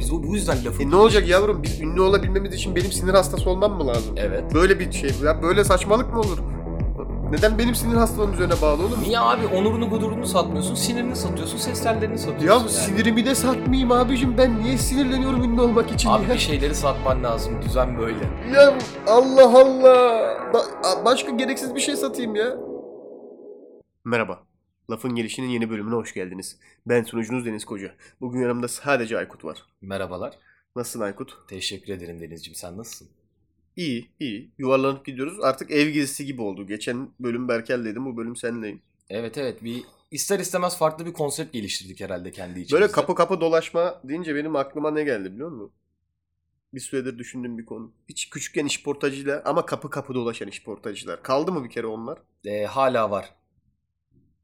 [0.00, 0.82] Biz bu yüzden lafı...
[0.82, 1.62] E ne olacak yavrum?
[1.62, 4.14] Biz ünlü olabilmemiz için benim sinir hastası olmam mı lazım?
[4.16, 4.54] Evet.
[4.54, 5.10] Böyle bir şey.
[5.24, 6.38] Ya böyle saçmalık mı olur?
[7.30, 8.98] Neden benim sinir hastalığım üzerine bağlı oğlum?
[9.02, 12.46] Niye abi onurunu gudurunu satmıyorsun, sinirini satıyorsun, ses tellerini satıyorsun.
[12.46, 12.70] Ya yani.
[12.70, 14.38] sinirimi de satmayayım abicim.
[14.38, 16.34] Ben niye sinirleniyorum ünlü olmak için Abi ya?
[16.34, 18.18] bir şeyleri satman lazım, düzen böyle.
[18.54, 18.74] Ya
[19.06, 20.36] Allah Allah.
[20.52, 22.56] Ba- başka gereksiz bir şey satayım ya.
[24.04, 24.38] Merhaba.
[24.90, 26.58] Lafın Gelişi'nin yeni bölümüne hoş geldiniz.
[26.86, 27.94] Ben sunucunuz Deniz Koca.
[28.20, 29.64] Bugün yanımda sadece Aykut var.
[29.80, 30.38] Merhabalar.
[30.76, 31.48] Nasılsın Aykut?
[31.48, 33.08] Teşekkür ederim Denizciğim, sen nasılsın?
[33.76, 34.50] İyi, iyi.
[34.58, 35.40] Yuvarlanıp gidiyoruz.
[35.40, 36.66] Artık ev gezisi gibi oldu.
[36.66, 38.82] Geçen bölüm Berkel'deydim, bu bölüm senleyim.
[39.10, 42.74] Evet evet, bir ister istemez farklı bir konsept geliştirdik herhalde kendi içimizde.
[42.74, 45.72] Böyle kapı kapı dolaşma deyince benim aklıma ne geldi biliyor musun?
[46.74, 47.92] Bir süredir düşündüğüm bir konu.
[48.08, 51.22] Hiç küçükken işportacıyla ama kapı kapı dolaşan işportacılar.
[51.22, 52.18] Kaldı mı bir kere onlar?
[52.44, 53.39] Ee, hala var.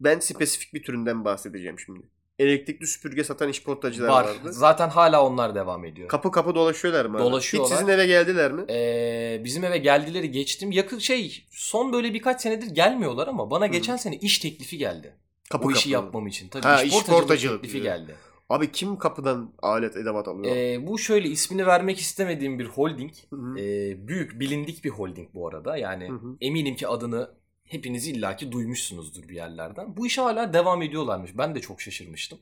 [0.00, 2.00] Ben spesifik bir türünden bahsedeceğim şimdi.
[2.38, 4.24] Elektrikli süpürge satan işportacılar Var.
[4.24, 4.52] vardı.
[4.52, 6.08] Zaten hala onlar devam ediyor.
[6.08, 7.18] Kapı kapı dolaşıyorlar mı?
[7.18, 7.70] Dolaşıyorlar.
[7.72, 8.64] Hiç sizin eve geldiler mi?
[8.70, 10.72] Ee, bizim eve geldileri geçtim.
[10.72, 15.16] Yakın şey son böyle birkaç senedir gelmiyorlar ama bana geçen sene iş teklifi geldi.
[15.50, 16.04] Kapı işi kapı.
[16.04, 16.48] yapmam için.
[16.48, 17.96] Tabii Ha, işportacılık işportacılık teklifi diyor.
[17.96, 18.14] geldi.
[18.48, 20.56] Abi kim kapıdan alet edevat alıyor?
[20.56, 23.12] Ee, bu şöyle ismini vermek istemediğim bir holding.
[23.30, 23.58] Hı hı.
[23.58, 25.76] Ee, büyük bilindik bir holding bu arada.
[25.76, 26.36] Yani Hı hı.
[26.40, 27.30] eminim ki adını
[27.66, 29.96] hepiniz illaki duymuşsunuzdur bir yerlerden.
[29.96, 31.38] Bu işe hala devam ediyorlarmış.
[31.38, 32.38] Ben de çok şaşırmıştım.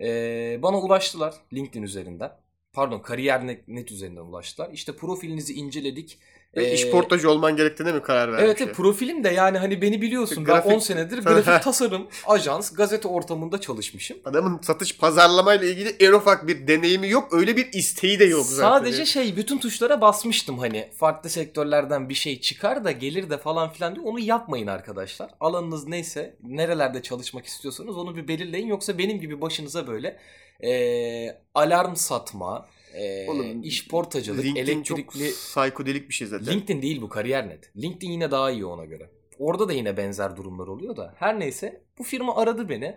[0.00, 2.32] Ee, bana ulaştılar LinkedIn üzerinden.
[2.72, 4.70] Pardon kariyer.net üzerinden ulaştılar.
[4.72, 6.18] İşte profilinizi inceledik.
[6.56, 8.60] Ve Ee, işportacı olman gerektiğine mi karar vermiş?
[8.62, 10.44] Evet, profilim de yani hani beni biliyorsun.
[10.44, 14.16] Grafik- Ben 10 senedir grafik tasarım, ajans, gazete ortamında çalışmışım.
[14.24, 17.28] Adamın satış pazarlamayla ilgili en ufak bir deneyimi yok.
[17.34, 18.78] Öyle bir isteği de yok zaten.
[18.78, 23.70] Sadece şey bütün tuşlara basmıştım hani farklı sektörlerden bir şey çıkar da gelir de falan
[23.70, 25.30] filan diye onu yapmayın arkadaşlar.
[25.40, 30.16] Alanınız neyse nerelerde çalışmak istiyorsanız onu bir belirleyin yoksa benim gibi başınıza böyle
[30.62, 36.46] eee, alarm satma, eee Oğlum, iş portacılık, LinkedIn çok elektrikli psikodelik bir şey zaten.
[36.46, 37.76] LinkedIn değil bu kariyer.net.
[37.76, 39.10] LinkedIn yine daha iyi ona göre.
[39.38, 41.14] Orada da yine benzer durumlar oluyor da.
[41.18, 42.96] Her neyse bu firma aradı beni.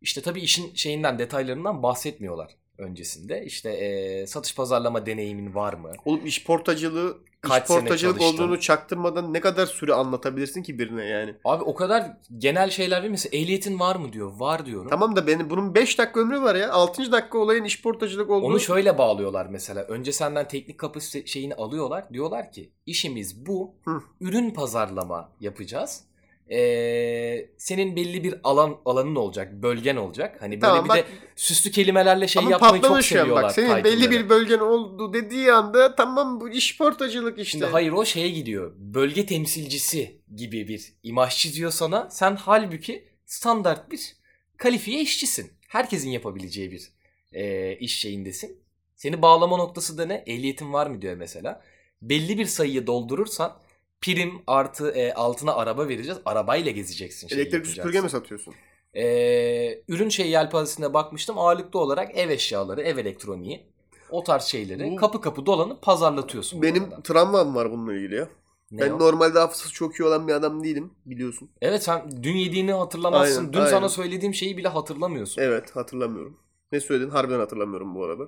[0.00, 3.44] İşte tabii işin şeyinden detaylarından bahsetmiyorlar öncesinde.
[3.44, 5.92] İşte eee, satış pazarlama deneyimin var mı?
[6.04, 8.42] Oğlum işportacılığı, Kaç işportacılık sene çalıştın?
[8.44, 11.34] olduğunu çaktırmadan ne kadar süre anlatabilirsin ki birine yani?
[11.44, 13.10] Abi o kadar genel şeyler değil?
[13.10, 14.32] Mesela ehliyetin var mı diyor.
[14.38, 14.88] Var diyorum.
[14.90, 16.72] Tamam da benim bunun 5 dakika ömrü var ya.
[16.72, 17.12] 6.
[17.12, 18.46] dakika olayın işportacılık olduğu.
[18.46, 19.82] Onu şöyle bağlıyorlar mesela.
[19.82, 22.10] Önce senden teknik kapasite şeyini alıyorlar.
[22.12, 23.74] Diyorlar ki işimiz bu.
[23.84, 24.00] Hı.
[24.20, 26.04] Ürün pazarlama yapacağız.
[26.50, 30.36] Ee, senin belli bir alan alanın olacak, bölgen olacak.
[30.40, 31.04] Hani böyle Tamam, bir bak- de
[31.36, 33.42] süslü kelimelerle şey yapmayı çok seviyorlar.
[33.44, 33.52] bak.
[33.52, 37.50] Senin belli bir bölgen oldu dediği anda tamam bu işportacılık işte.
[37.50, 38.72] Şimdi hayır o şeye gidiyor.
[38.78, 42.10] Bölge temsilcisi gibi bir imaj çiziyor sana.
[42.10, 44.16] Sen halbuki standart bir
[44.56, 45.52] kalifiye işçisin.
[45.68, 46.88] Herkesin yapabileceği bir
[47.32, 48.58] e, iş şeyindesin.
[48.96, 50.24] Seni bağlama noktası da ne?
[50.26, 51.62] Ehliyetin var mı diyor mesela.
[52.02, 53.58] Belli bir sayıyı doldurursan
[54.00, 56.18] prim artı e, altına araba vereceğiz.
[56.24, 57.28] Arabayla gezeceksin.
[57.28, 57.82] şeyi Elektrik yapacaksın.
[57.82, 58.54] süpürge mi satıyorsun?
[58.96, 61.38] Ee, ürün şey yelpazesine bakmıştım.
[61.38, 63.66] Ağırlıklı olarak ev eşyaları, ev elektroniği.
[64.10, 66.62] O tarz şeyleri Bu- kapı kapı dolanıp pazarlatıyorsun.
[66.62, 68.28] Benim travmam var bununla ilgili ya.
[68.70, 68.98] Ne ben o?
[68.98, 71.50] normalde hafızası çok iyi olan bir adam değilim biliyorsun.
[71.62, 73.38] Evet sen dün yediğini hatırlamazsın.
[73.40, 73.70] Aynen, dün aynen.
[73.70, 75.42] sana söylediğim şeyi bile hatırlamıyorsun.
[75.42, 76.36] Evet hatırlamıyorum.
[76.72, 78.24] Ne söyledin harbiden hatırlamıyorum bu arada.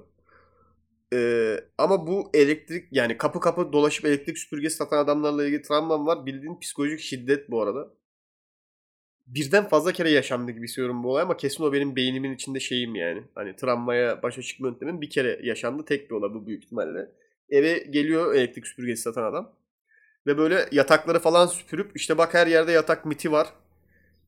[1.15, 6.27] Ee, ama bu elektrik yani kapı kapı dolaşıp elektrik süpürgesi satan adamlarla ilgili travmam var.
[6.27, 7.91] Bildiğin psikolojik şiddet bu arada.
[9.27, 12.95] Birden fazla kere yaşandı gibi hissediyorum bu olay ama kesin o benim beynimin içinde şeyim
[12.95, 13.23] yani.
[13.35, 15.85] Hani travmaya başa çıkma yöntemim bir kere yaşandı.
[15.85, 17.13] Tek bir olay bu büyük ihtimalle.
[17.51, 19.55] Eve geliyor elektrik süpürgesi satan adam.
[20.27, 23.49] Ve böyle yatakları falan süpürüp işte bak her yerde yatak miti var.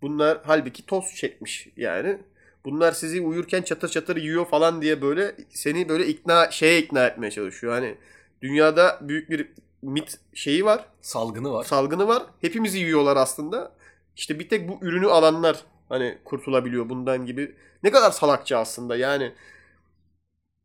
[0.02, 2.18] Bunlar halbuki toz çekmiş yani.
[2.64, 7.30] Bunlar sizi uyurken çatır çatır yiyor falan diye böyle seni böyle ikna şeye ikna etmeye
[7.30, 7.72] çalışıyor.
[7.72, 7.96] Hani
[8.42, 9.52] dünyada büyük bir
[9.82, 11.64] mit şeyi var, Salgını var.
[11.64, 12.22] salgını var.
[12.40, 13.72] Hepimizi yiyorlar aslında.
[14.16, 17.56] İşte bir tek bu ürünü alanlar hani kurtulabiliyor bundan gibi.
[17.82, 19.32] Ne kadar salakça aslında yani.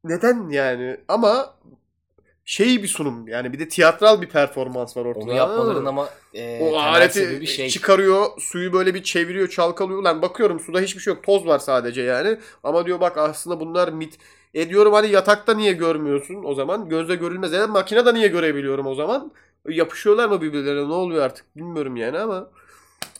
[0.03, 0.97] Neden yani?
[1.07, 1.55] Ama
[2.45, 5.23] şey bir sunum yani bir de tiyatral bir performans var ortada.
[5.25, 7.69] Onu yapmaların ama e, o aleti sebebi şey.
[7.69, 10.03] çıkarıyor, suyu böyle bir çeviriyor, çalkalıyor.
[10.03, 11.23] Lan bakıyorum suda hiçbir şey yok.
[11.23, 12.37] Toz var sadece yani.
[12.63, 14.17] Ama diyor bak aslında bunlar mit.
[14.53, 16.89] E diyorum hani yatakta niye görmüyorsun o zaman?
[16.89, 17.53] Gözle görülmez.
[17.53, 19.31] Yani makinede niye görebiliyorum o zaman?
[19.69, 20.89] Yapışıyorlar mı birbirlerine?
[20.89, 22.49] Ne oluyor artık bilmiyorum yani ama.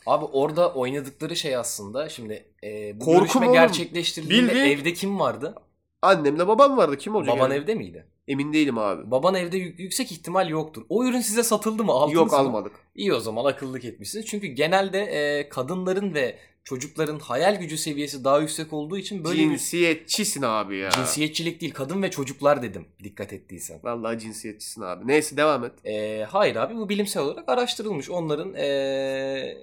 [0.06, 3.52] Abi orada oynadıkları şey aslında şimdi e, bu Korku görüşme oğlum?
[3.52, 5.54] gerçekleştirildiğinde Bildiğin- evde kim vardı?
[6.02, 6.96] Annemle babam vardı.
[6.96, 7.36] Kim olacak?
[7.36, 7.62] Baban yani?
[7.62, 8.06] evde miydi?
[8.28, 9.10] Emin değilim abi.
[9.10, 10.82] Baban evde yük- yüksek ihtimal yoktur.
[10.88, 11.92] O ürün size satıldı mı?
[11.92, 12.38] Aldınız Yok mı?
[12.38, 12.72] almadık.
[12.94, 14.26] İyi o zaman akıllık etmişsiniz.
[14.26, 20.42] Çünkü genelde e, kadınların ve çocukların hayal gücü seviyesi daha yüksek olduğu için böyle Cinsiyetçisin
[20.42, 20.86] abi ya.
[20.88, 23.80] bir cinsiyetçilik değil kadın ve çocuklar dedim dikkat ettiysen.
[23.82, 25.06] Vallahi cinsiyetçisin abi.
[25.08, 25.72] Neyse devam et.
[25.86, 28.10] E, hayır abi bu bilimsel olarak araştırılmış.
[28.10, 29.56] Onların e,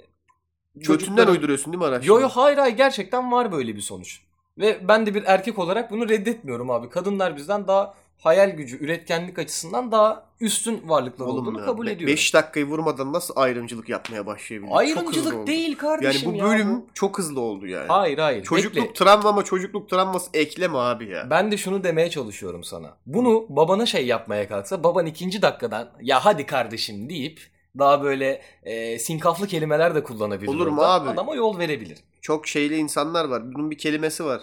[0.75, 2.15] Götünden çocukların- uyduruyorsun değil mi araştırma?
[2.15, 4.19] Yo yo hayır hayır gerçekten var böyle bir sonuç.
[4.57, 6.89] Ve ben de bir erkek olarak bunu reddetmiyorum abi.
[6.89, 7.93] Kadınlar bizden daha
[8.23, 12.07] hayal gücü, üretkenlik açısından daha üstün varlıklar olduğunu kabul ediyorum.
[12.13, 16.45] 5 dakikayı vurmadan nasıl ayrımcılık yapmaya hızlı Ayrımcılık değil Yani kardeşim bu ya.
[16.45, 17.87] bölüm çok hızlı oldu yani.
[17.87, 18.43] Hayır hayır.
[18.43, 18.93] Çocukluk Bekle.
[18.93, 21.27] travma çocukluk travması ekleme abi ya.
[21.29, 22.97] Ben de şunu demeye çalışıyorum sana.
[23.05, 27.41] Bunu babana şey yapmaya kalksa baban ikinci dakikadan ya hadi kardeşim deyip
[27.79, 30.51] daha böyle e, sinkaflı kelimeler de kullanabilir.
[30.51, 31.09] Olur mu abi?
[31.09, 31.97] Adama yol verebilir.
[32.21, 33.53] Çok şeyli insanlar var.
[33.53, 34.41] Bunun bir kelimesi var.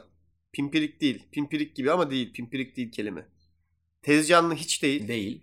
[0.53, 1.27] Pimpirik değil.
[1.32, 2.32] Pimpirik gibi ama değil.
[2.32, 3.27] Pimpirik değil kelime.
[4.02, 5.08] Tezcanlı hiç değil.
[5.08, 5.43] Değil.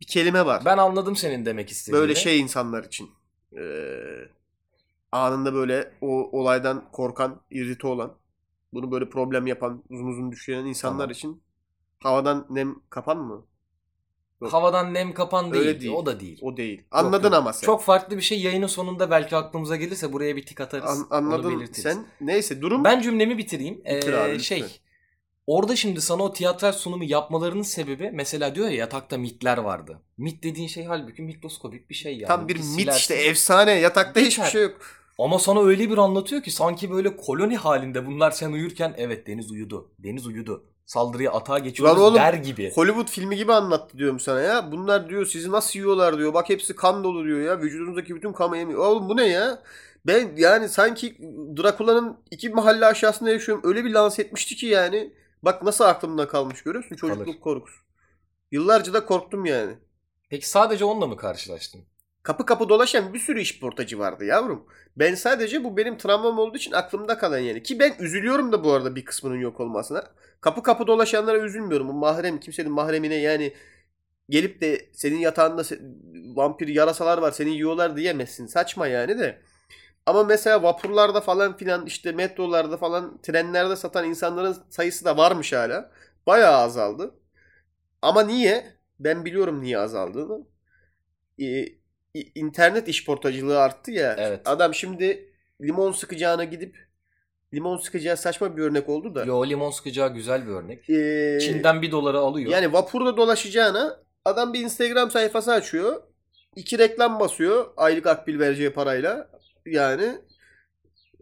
[0.00, 0.62] Bir kelime var.
[0.64, 2.00] Ben anladım senin demek istediğini.
[2.00, 3.10] Böyle şey insanlar için.
[3.56, 4.00] Ee,
[5.12, 8.12] anında böyle o olaydan korkan, irrite olan,
[8.72, 11.10] bunu böyle problem yapan, uzun uzun düşünen insanlar Tamam.
[11.10, 11.42] için
[12.02, 13.46] havadan nem kapan mı?
[14.42, 14.52] Yok.
[14.52, 15.66] Havadan nem kapan değil.
[15.66, 15.92] Öyle değil.
[15.92, 16.38] O da değil.
[16.42, 16.82] O değil.
[16.90, 17.34] Anladın yok.
[17.34, 17.66] ama sen.
[17.66, 20.90] Çok farklı bir şey yayının sonunda belki aklımıza gelirse buraya bir tik atarız.
[20.90, 22.06] An- anladın sen.
[22.20, 23.74] Neyse durum Ben cümlemi bitireyim.
[23.84, 24.80] Bitir Ee, abi, şey
[25.50, 30.02] orada şimdi sana o tiyatral sunumu yapmalarının sebebi mesela diyor ya yatakta mitler vardı.
[30.18, 32.28] Mit dediğin şey halbuki mikroskopik bir şey yani.
[32.28, 33.72] tam bir mit işte efsane.
[33.72, 34.50] Yatakta hiçbir Geçer.
[34.50, 34.76] şey yok.
[35.18, 39.50] Ama sana öyle bir anlatıyor ki sanki böyle koloni halinde bunlar sen uyurken evet Deniz
[39.50, 39.90] uyudu.
[39.98, 40.64] Deniz uyudu.
[40.86, 42.72] Saldırıya atağa geçiyoruz Lan oğlum, der gibi.
[42.74, 44.72] Hollywood filmi gibi anlattı diyorum sana ya.
[44.72, 46.34] Bunlar diyor sizi nasıl yiyorlar diyor.
[46.34, 47.60] Bak hepsi kan dolu diyor ya.
[47.60, 48.78] Vücudunuzdaki bütün kanı yemiyor.
[48.78, 49.62] Oğlum bu ne ya?
[50.06, 51.16] Ben yani sanki
[51.62, 53.64] Drakula'nın iki mahalle aşağısında yaşıyorum.
[53.66, 55.12] Öyle bir lanse etmişti ki yani.
[55.42, 57.40] Bak nasıl aklımda kalmış görüyorsun çocukluk Kalır.
[57.40, 57.80] korkusu.
[58.50, 59.78] Yıllarca da korktum yani.
[60.28, 61.80] Peki sadece onunla mı karşılaştın?
[62.22, 64.66] Kapı kapı dolaşan bir sürü işportacı vardı yavrum.
[64.96, 67.62] Ben sadece bu benim travmam olduğu için aklımda kalan yani.
[67.62, 70.04] Ki ben üzülüyorum da bu arada bir kısmının yok olmasına.
[70.40, 71.88] Kapı kapı dolaşanlara üzülmüyorum.
[71.88, 73.54] Bu mahrem kimsenin mahremine yani
[74.28, 75.62] gelip de senin yatağında
[76.34, 78.46] vampir yarasalar var seni yiyorlar diyemezsin.
[78.46, 79.42] Saçma yani de.
[80.10, 85.90] Ama mesela vapurlarda falan filan işte metrolarda falan trenlerde satan insanların sayısı da varmış hala.
[86.26, 87.14] Bayağı azaldı.
[88.02, 88.66] Ama niye?
[89.00, 90.46] Ben biliyorum niye azaldığını.
[91.40, 91.64] Ee,
[92.34, 94.16] internet işportacılığı arttı ya.
[94.18, 94.40] Evet.
[94.44, 96.88] Adam şimdi limon sıkacağına gidip
[97.54, 99.24] limon sıkacağı saçma bir örnek oldu da.
[99.24, 100.90] Yo limon sıkacağı güzel bir örnek.
[100.90, 102.50] Ee, Çin'den bir doları alıyor.
[102.50, 106.02] yani vapurda dolaşacağına adam bir Instagram sayfası açıyor.
[106.56, 109.39] iki reklam basıyor aylık akbil vereceği parayla.
[109.70, 110.18] Yani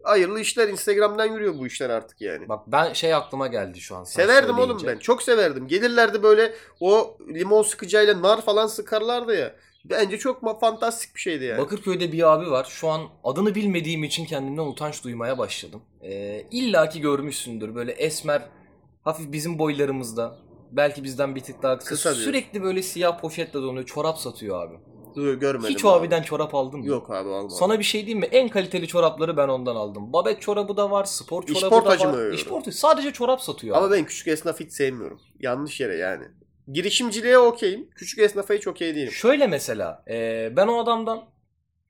[0.03, 2.49] hayırlı işler Instagram'dan yürüyor bu işler artık yani.
[2.49, 4.03] Bak ben şey aklıma geldi şu an.
[4.03, 4.87] sen Severdim oğlum söyleyince.
[4.87, 4.97] ben.
[4.99, 5.67] Çok severdim.
[5.67, 9.55] Gelirlerdi böyle o limon sıkıcıyla nar falan sıkarlardı ya.
[9.85, 11.57] Bence çok ma- fantastik bir şeydi yani.
[11.57, 12.67] Bakırköy'de bir abi var.
[12.69, 15.81] Şu an adını bilmediğim için kendimden utanç duymaya başladım.
[16.03, 17.75] Ee, İlla ki görmüşsündür.
[17.75, 18.41] Böyle esmer,
[19.03, 20.37] hafif bizim boylarımızda.
[20.71, 21.89] Belki bizden bir tık daha kısa.
[21.89, 22.13] Kısa.
[22.15, 23.85] Sürekli böyle siyah poşetle donuyor.
[23.85, 24.75] Çorap satıyor abi.
[25.15, 25.69] Görmedim.
[25.75, 25.99] Hiç o abi.
[25.99, 26.85] abiden çorap aldın mı?
[26.87, 27.49] Yok abi almadım.
[27.49, 28.25] Sana bir şey diyeyim mi?
[28.25, 30.13] En kaliteli çorapları ben ondan aldım.
[30.13, 32.21] Babet çorabı da var, spor çorabı İşportacı da mı var.
[32.21, 32.35] öyle?
[32.35, 32.77] İşportacı.
[32.77, 33.95] Sadece çorap satıyor Ama abi.
[33.95, 35.19] ben küçük esnaf hiç sevmiyorum.
[35.39, 36.23] Yanlış yere yani.
[36.73, 37.89] Girişimciliğe okeyim.
[37.95, 39.11] Küçük esnafa hiç okey değilim.
[39.11, 41.23] Şöyle mesela e, ben o adamdan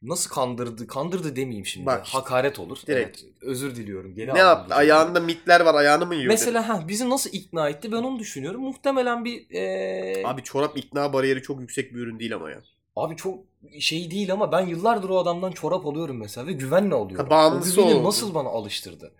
[0.01, 1.85] nasıl kandırdı, kandırdı demeyeyim şimdi.
[1.85, 2.05] Bak.
[2.07, 2.77] Hakaret olur.
[2.87, 3.19] Direkt.
[3.23, 4.15] Evet, özür diliyorum.
[4.15, 4.75] Geri Ne yaptı?
[4.75, 5.75] Ayağında mitler var.
[5.75, 6.27] Ayağını mı yiyor?
[6.27, 8.61] Mesela ha bizi nasıl ikna etti ben onu düşünüyorum.
[8.61, 10.27] Muhtemelen bir e.
[10.27, 12.61] Abi çorap ikna bariyeri çok yüksek bir ürün değil ama ya.
[12.95, 13.39] Abi çok
[13.79, 17.29] şey değil ama ben yıllardır o adamdan çorap alıyorum mesela ve güvenle alıyorum.
[17.29, 18.07] Bağımlısı o güveni oldu.
[18.07, 19.11] nasıl bana alıştırdı?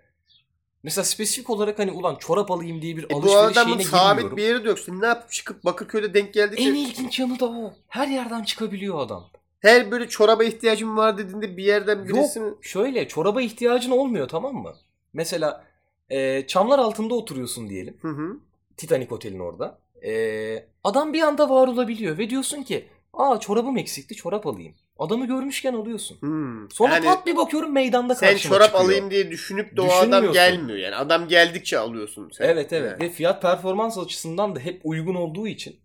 [0.83, 4.15] Mesela spesifik olarak hani ulan çorap alayım diye bir E bu alışveriş adamın şeyine sabit
[4.15, 4.37] girmiyorum.
[4.37, 5.01] bir yeri döksün.
[5.01, 7.73] Ne yapıp çıkıp Bakırköy'de denk geldi En ilginç yanı da o.
[7.87, 9.29] Her yerden çıkabiliyor adam.
[9.59, 12.39] her böyle çoraba ihtiyacım var dediğinde bir yerden birisi?
[12.39, 14.73] Yok şöyle çoraba ihtiyacın olmuyor tamam mı?
[15.13, 15.63] Mesela
[16.11, 17.97] Ee, çamlar altında oturuyorsun diyelim.
[18.01, 18.37] Hı hı.
[18.77, 19.79] Titanic Otel'in orada.
[20.05, 24.75] Ee, adam bir anda var olabiliyor ve diyorsun ki aa çorabım eksikti çorap alayım.
[24.99, 26.21] Adamı görmüşken alıyorsun.
[26.21, 26.71] Hmm.
[26.71, 28.85] Sonra Yani pat bir bakıyorum meydanda sen karşıma çorap çıkıyor.
[28.85, 30.95] alayım diye düşünüp de o adam gelmiyor yani.
[30.95, 32.45] Adam geldikçe alıyorsun sen.
[32.45, 33.03] Evet evet Yani.
[33.03, 35.79] ve fiyat performans açısından da hep uygun olduğu için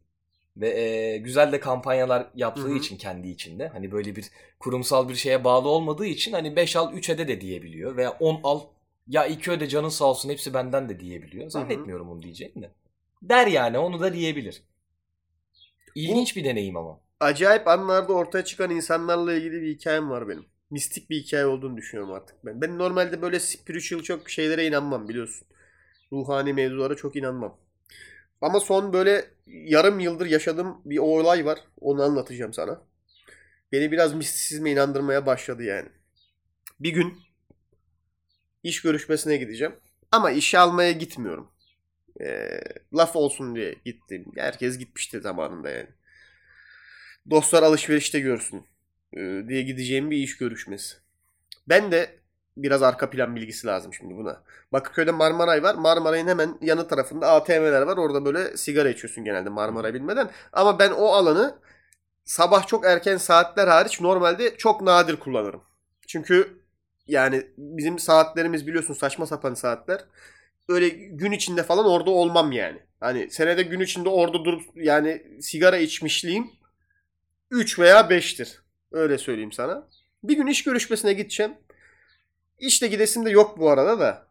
[0.57, 2.75] ve e, güzel de kampanyalar yaptığı Hı hı.
[2.79, 6.93] için kendi içinde hani böyle bir kurumsal bir şeye bağlı olmadığı için hani 5 al
[6.95, 8.61] 3 ede de diyebiliyor veya 10 al
[9.09, 11.51] ya 2 öde canın sağ olsun hepsi benden de diyebiliyor.
[11.51, 12.71] Zannetmiyorum onu diyeceğini de.
[13.23, 14.63] Der yani onu da diyebilir.
[15.95, 17.01] İlginç bir deneyim ama.
[17.21, 20.47] Acayip anlarda ortaya çıkan insanlarla ilgili bir hikayem var benim.
[20.71, 22.61] Mistik bir hikaye olduğunu düşünüyorum artık ben.
[22.61, 25.49] Ben normalde böyle spiritual çok şeylere inanmam biliyorsun.
[26.13, 27.59] Ruhani mevzulara çok inanmam.
[28.41, 31.59] Ama son böyle yarım yıldır yaşadığım bir olay var.
[31.81, 32.81] Onu anlatacağım sana.
[33.73, 35.89] Beni biraz mistisizme inandırmaya başladı yani.
[36.81, 37.19] Bir gün
[38.63, 39.75] iş görüşmesine gideceğim.
[40.13, 41.51] Ama işe almaya gitmiyorum.
[42.21, 42.61] Ee,
[42.95, 44.27] laf olsun diye gittim.
[44.37, 45.89] Herkes gitmiştir zamanında yani.
[47.31, 48.67] Dostlar alışverişte görsün
[49.13, 50.97] e, diye gideceğim bir iş görüşmesi.
[51.69, 52.11] Ben de
[52.57, 54.43] biraz arka plan bilgisi lazım şimdi buna.
[54.73, 55.75] Bakırköy'de Marmaray var.
[55.75, 57.97] Marmaray'ın hemen yanı tarafında ATM'ler var.
[57.97, 60.31] Orada böyle sigara içiyorsun genelde Marmaray bilmeden.
[60.53, 61.59] Ama ben o alanı
[62.25, 65.63] sabah çok erken saatler hariç normalde çok nadir kullanırım.
[66.07, 66.59] Çünkü
[67.07, 70.05] yani bizim saatlerimiz biliyorsun saçma sapan saatler.
[70.69, 72.79] Öyle gün içinde falan orada olmam yani.
[73.01, 76.51] Hani senede gün içinde orada durup yani sigara içmişliğim
[77.55, 78.59] 3 veya 5'tir.
[78.93, 79.89] Öyle söyleyeyim sana.
[80.23, 81.55] Bir gün iş görüşmesine gideceğim.
[82.59, 84.27] İşte gidesim de yok bu arada da.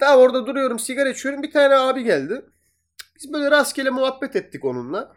[0.00, 1.42] Daha orada duruyorum sigara içiyorum.
[1.42, 2.42] Bir tane abi geldi.
[3.16, 5.16] Biz böyle rastgele muhabbet ettik onunla.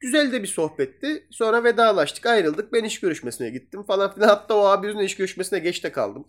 [0.00, 1.26] Güzel de bir sohbetti.
[1.30, 2.72] Sonra vedalaştık ayrıldık.
[2.72, 4.28] Ben iş görüşmesine gittim falan filan.
[4.28, 6.26] Hatta o abi yüzünden iş görüşmesine geç de kaldım.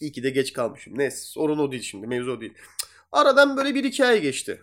[0.00, 0.98] İyi ki de geç kalmışım.
[0.98, 2.06] Neyse sorun o değil şimdi.
[2.06, 2.54] Mevzu o değil.
[3.12, 4.62] Aradan böyle bir iki ay geçti.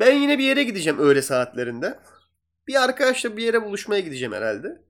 [0.00, 1.98] Ben yine bir yere gideceğim öğle saatlerinde.
[2.66, 4.82] Bir arkadaşla bir yere buluşmaya gideceğim herhalde.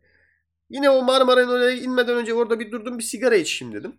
[0.70, 3.96] Yine o Marmara'nın oraya inmeden önce orada bir durdum bir sigara içeyim dedim.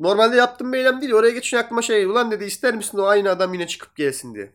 [0.00, 1.12] Normalde yaptığım bir eylem değil.
[1.12, 2.04] Oraya geçince aklıma şey.
[2.04, 4.52] Ulan dedi ister misin o aynı adam yine çıkıp gelsin diye.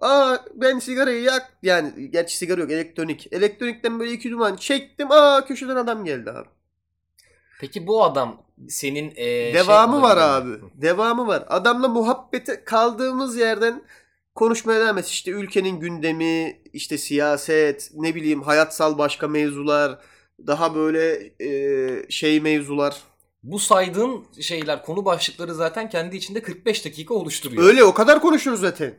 [0.00, 3.32] Aa ben sigarayı yak yani gerçi sigara yok elektronik.
[3.32, 5.10] Elektronikten böyle iki duman çektim.
[5.10, 6.48] Aa köşeden adam geldi abi.
[7.60, 10.50] Peki bu adam senin e, Devamı şey var abi.
[10.74, 11.44] Devamı var.
[11.48, 13.82] Adamla muhabbete kaldığımız yerden
[14.40, 15.06] konuşmaya devam et.
[15.06, 19.98] İşte ülkenin gündemi, işte siyaset, ne bileyim hayatsal başka mevzular,
[20.46, 23.02] daha böyle e, şey mevzular.
[23.42, 27.62] Bu saydığın şeyler konu başlıkları zaten kendi içinde 45 dakika oluşturuyor.
[27.62, 28.94] Öyle o kadar konuşuruz zaten.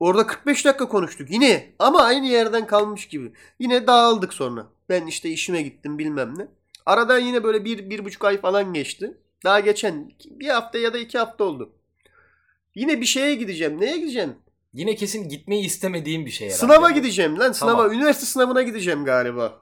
[0.00, 3.32] Orada 45 dakika konuştuk yine ama aynı yerden kalmış gibi.
[3.58, 4.66] Yine dağıldık sonra.
[4.88, 6.48] Ben işte işime gittim bilmem ne.
[6.86, 9.16] Aradan yine böyle bir, bir buçuk ay falan geçti.
[9.44, 11.72] Daha geçen bir hafta ya da iki hafta oldu.
[12.74, 13.80] Yine bir şeye gideceğim.
[13.80, 14.36] Neye gideceğim?
[14.72, 16.60] Yine kesin gitmeyi istemediğim bir şey herhalde.
[16.60, 17.52] Sınava gideceğim lan.
[17.52, 17.92] Sınava, Tamam.
[17.92, 19.60] üniversite sınavına gideceğim galiba.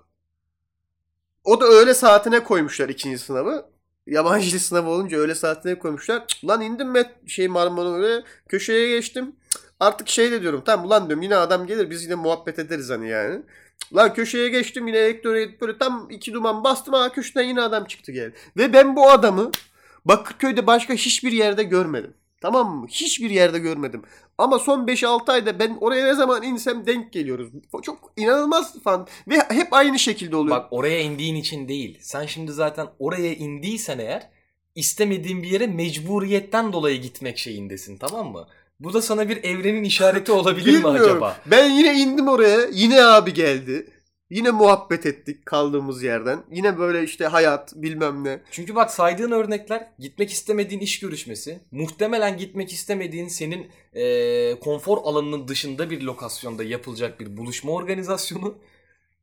[1.44, 3.70] O da öğle saatine koymuşlar ikinci sınavı.
[4.06, 6.26] Yabancı dil sınavı olunca öğle saatine koymuşlar.
[6.26, 9.36] Cık, lan indim ben şey Marmara öyle köşeye geçtim.
[9.80, 10.62] Artık şey de diyorum.
[10.66, 13.42] Tamam ulan diyorum yine adam gelir biz yine muhabbet ederiz hani yani.
[13.42, 17.84] Cık, Lan köşeye geçtim yine elektronik böyle tam iki duman bastım ha köşeden yine adam
[17.84, 18.34] çıktı geldi.
[18.56, 19.50] Ve ben bu adamı
[20.04, 22.14] Bakırköy'de başka hiçbir yerde görmedim.
[22.40, 22.86] Tamam mı?
[22.88, 24.02] Hiçbir yerde görmedim.
[24.38, 27.48] Ama son 5-6 ayda ben oraya ne zaman insem denk geliyoruz.
[27.82, 29.06] Çok inanılmaz fan.
[29.28, 30.56] Ve hep aynı şekilde oluyor.
[30.56, 31.98] Bak oraya indiğin için değil.
[32.00, 34.28] Sen şimdi zaten oraya indiysen eğer
[34.74, 38.46] istemediğin bir yere mecburiyetten dolayı gitmek şeyindesin tamam mı?
[38.80, 41.36] Bu da sana bir evrenin işareti olabilir mi acaba?
[41.46, 42.60] Ben yine indim oraya.
[42.72, 43.86] Yine abi geldi.
[44.30, 46.44] Yine muhabbet ettik kaldığımız yerden.
[46.50, 48.40] Yine böyle işte hayat bilmem ne.
[48.50, 55.48] Çünkü bak saydığın örnekler gitmek istemediğin iş görüşmesi, muhtemelen gitmek istemediğin senin eee, konfor alanının
[55.48, 58.58] dışında bir lokasyonda yapılacak bir buluşma organizasyonu.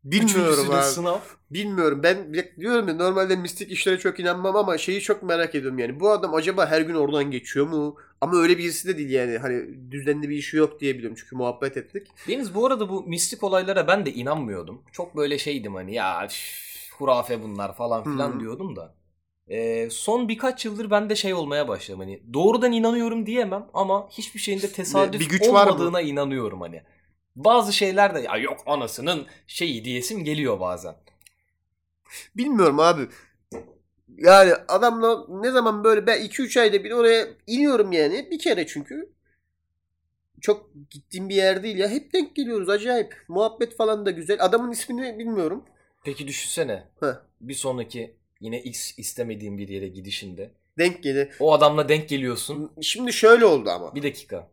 [0.03, 0.81] Bilmiyorum abi.
[0.83, 1.19] sınav.
[1.51, 2.03] Bilmiyorum.
[2.03, 5.99] Ben diyorum ya normalde mistik işlere çok inanmam ama şeyi çok merak ediyorum yani.
[5.99, 7.95] Bu adam acaba her gün oradan geçiyor mu?
[8.21, 9.37] Ama öyle birisi de değil yani.
[9.37, 11.17] Hani düzenli bir işi yok diye biliyorum.
[11.19, 12.07] Çünkü muhabbet ettik.
[12.27, 14.81] Deniz bu arada bu mistik olaylara ben de inanmıyordum.
[14.91, 18.39] Çok böyle şeydim hani ya üf, hurafe bunlar falan filan Hı.
[18.39, 18.93] diyordum da.
[19.49, 24.39] Ee, son birkaç yıldır ben de şey olmaya başladım hani doğrudan inanıyorum diyemem ama hiçbir
[24.39, 25.73] şeyin de tesadüf Bir güç var mı?
[25.73, 26.81] olmadığına inanıyorum hani.
[27.37, 30.95] Bazı şeyler de ya yok anasının şeyi diyesim geliyor bazen.
[32.37, 33.07] Bilmiyorum abi.
[34.17, 38.27] Yani adamla ne zaman böyle ben 2-3 ayda bir oraya iniyorum yani.
[38.31, 39.13] Bir kere çünkü.
[40.41, 41.89] Çok gittiğim bir yer değil ya.
[41.89, 43.25] Hep denk geliyoruz acayip.
[43.27, 44.37] Muhabbet falan da güzel.
[44.45, 45.65] Adamın ismini bilmiyorum.
[46.03, 47.15] Peki düşünsene Heh.
[47.41, 51.29] bir sonraki yine X istemediğin bir yere gidişinde Denk gelir.
[51.39, 52.71] O adamla denk geliyorsun.
[52.81, 53.95] Şimdi şöyle oldu ama.
[53.95, 54.47] Bir dakika.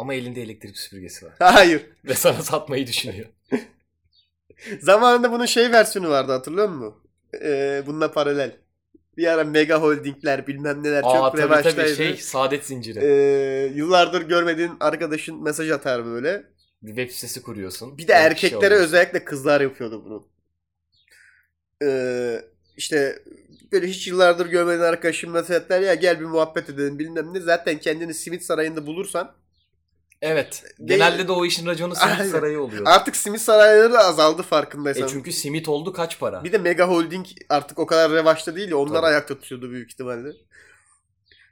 [0.00, 1.32] Ama elinde elektrik süpürgesi var.
[1.38, 1.86] Hayır.
[2.04, 3.26] Ve sana satmayı düşünüyor.
[4.80, 6.94] Zamanında bunun şey versiyonu vardı hatırlıyor musun?
[7.42, 8.56] Ee, bununla paralel.
[9.16, 12.98] Bir ara mega holdingler bilmem neler Aa çok tabii tabii şey saadet zinciri.
[13.02, 16.42] Ee, yıllardır görmediğin arkadaşın mesaj atar böyle.
[16.82, 17.98] bir web sitesi kuruyorsun.
[17.98, 18.84] Bir de kişi erkeklere oluyorsun.
[18.84, 20.28] özellikle kızlar yapıyordu bunu.
[21.82, 22.42] Ee,
[22.76, 23.22] işte
[23.72, 27.40] böyle hiç yıllardır görmediğin arkadaşın mesaj atar ya gel bir muhabbet edelim bilmem ne.
[27.40, 29.39] Zaten kendini simit sarayında bulursan
[30.22, 30.64] Evet.
[30.78, 32.30] Değil- Genelde de o işin raconu simit Aynen.
[32.30, 32.82] sarayı oluyor.
[32.86, 35.04] artık simit sarayları da azaldı farkındaysan.
[35.04, 36.44] E çünkü simit oldu kaç para?
[36.44, 39.06] Bir de mega holding artık o kadar revaçta değil ya onlar Tabii.
[39.06, 40.28] ayakta tutuyordu büyük ihtimalle.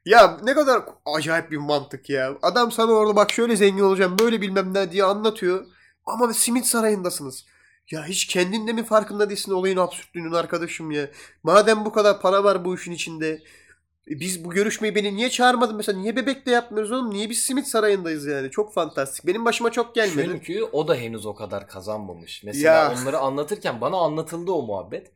[0.04, 2.34] Ya ne kadar acayip bir mantık ya.
[2.42, 5.66] Adam sana orada bak şöyle zengin olacağım böyle bilmem ne diye anlatıyor.
[6.06, 7.46] Ama simit sarayındasınız.
[7.90, 11.10] Ya hiç kendin de mi farkında değilsin olayın absürtlüğünün arkadaşım ya.
[11.42, 13.42] Madem bu kadar para var bu işin içinde.
[14.10, 15.98] E Biz bu görüşmeyi beni niye çağırmadın mesela?
[15.98, 17.10] Niye bebekle yapmıyoruz oğlum?
[17.10, 18.50] Niye biz simit sarayındayız yani?
[18.50, 19.26] Çok fantastik.
[19.26, 20.28] Benim başıma çok gelmedi.
[20.32, 22.42] Çünkü o da henüz o kadar kazanmamış.
[22.44, 22.94] Mesela Ya.
[23.02, 25.10] onları anlatırken bana anlatıldı o muhabbet.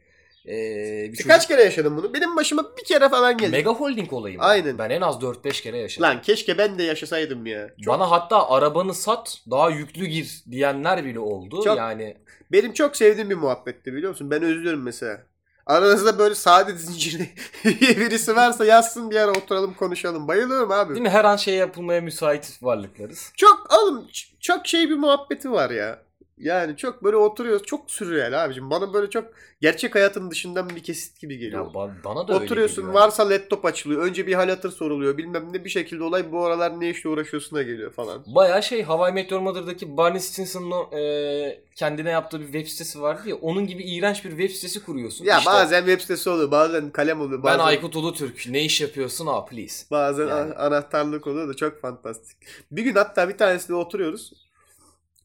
[0.46, 2.14] Ee, bir E, Kaç kere yaşadım bunu?
[2.14, 3.50] Benim başıma bir kere falan geldi.
[3.50, 4.44] Mega holding olayı mı?
[4.44, 4.78] Aynen.
[4.78, 6.02] Ben en az 4-5 kere yaşadım.
[6.08, 7.68] Lan keşke ben de yaşasaydım ya.
[7.84, 11.60] Çok- Bana hatta arabanı sat daha yüklü gir diyenler bile oldu.
[11.64, 12.16] Çok- Yani
[12.52, 14.30] Benim çok sevdiğim bir muhabbetti biliyor musun?
[14.30, 15.22] Ben özlüyorum mesela.
[15.66, 17.28] Aranızda böyle saadet zinciri
[17.64, 20.28] birisi varsa yazsın bir ara oturalım konuşalım.
[20.28, 20.94] Bayılıyorum abi.
[20.94, 23.32] değil mi her an şey yapılmaya müsait varlıklarız.
[23.36, 24.06] Çok oğlum
[24.40, 25.98] çok şey bir muhabbeti var ya.
[26.42, 27.62] Yani çok böyle oturuyoruz.
[27.66, 28.70] Çok sürreal abicim.
[28.70, 29.24] Bana böyle çok
[29.60, 31.66] gerçek hayatın dışından bir kesit gibi Ya geliyor.
[31.66, 32.94] ba- bana da öyle Oturuyorsun geliyor.
[33.02, 34.02] varsa laptop açılıyor.
[34.02, 35.16] Önce bir hal hatır soruluyor.
[35.18, 38.22] Bilmem ne bir şekilde olay bu aralar ne işle uğraşıyorsun da geliyor falan.
[38.26, 42.66] Baya şey Hawaii I Met Your Mother'daki Barney Stinson'ın o, e, kendine yaptığı bir web
[42.66, 45.24] sitesi vardı ya onun gibi iğrenç bir web sitesi kuruyorsun.
[45.24, 46.50] Ya İşte bazen web sitesi oluyor.
[46.50, 47.38] Bazen kalem oluyor.
[47.38, 47.58] ben Bazen...
[47.64, 49.84] Aykut Ulutürk ne iş yapıyorsun ha please.
[49.90, 50.54] Bazen Yani.
[50.54, 52.36] anahtarlık oluyor da çok fantastik.
[52.70, 54.32] Bir gün hatta bir tanesinde oturuyoruz.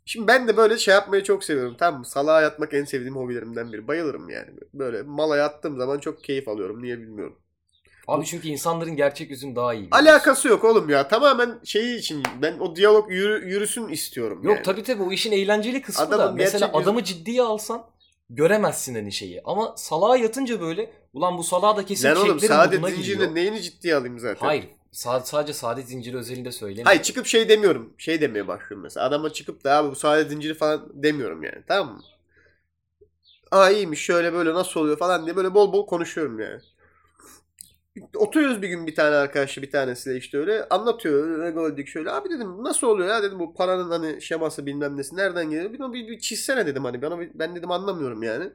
[0.10, 1.76] Şimdi ben de böyle şey yapmayı çok seviyorum.
[1.80, 2.06] Tamam?
[2.06, 3.88] Salağa yatmak en sevdiğim hobilerimden biri.
[3.88, 4.50] Bayılırım yani.
[4.74, 6.84] Böyle mala yattığım zaman çok keyif alıyorum.
[6.84, 7.36] Niye bilmiyorum.
[8.08, 10.06] Abi çünkü insanların gerçek yüzünü daha iyi biliyorsun.
[10.06, 11.08] Alakası yok oğlum ya.
[11.08, 14.39] Tamamen şeyi için ben o diyalog yürü- yürüsün istiyorum.
[14.43, 14.63] Yok yani.
[14.63, 16.15] tabii tabii o işin eğlenceli kısmı da.
[16.15, 17.86] Adamın Mesela gerçek yüzü- adamı ciddiye alsan
[18.30, 19.41] göremezsin hani şeyi.
[19.46, 23.36] Ama salağa yatınca böyle ulan bu salağa da kesin Lan oğlum zincirinin giriyor.
[23.36, 24.46] neyini ciddiye alayım zaten.
[24.48, 24.65] Hayır.
[24.98, 26.88] Sa- sadece saadet zinciri özelinde söylemiyorum.
[26.88, 27.94] Hayır çıkıp şey demiyorum.
[27.98, 29.06] Şey demeye başlıyorum mesela.
[29.06, 31.64] Adama çıkıp da abi bu saadet zinciri falan demiyorum yani.
[31.68, 32.02] Tamam mı?
[33.52, 36.62] Aa iyiymiş şöyle böyle nasıl oluyor falan diye böyle bol bol konuşuyorum yani.
[38.16, 41.46] Oturuyoruz bir gün bir tane arkadaşla bir tanesiyle işte öyle anlatıyor.
[41.46, 42.12] Ne gördük şöyle.
[42.12, 45.74] Abi dedim nasıl oluyor ya dedim bu paranın hani şeması bilmem nesi nereden geliyor.
[45.74, 48.52] Bir, bir, bir çizsene dedim hani bir- ben dedim anlamıyorum yani.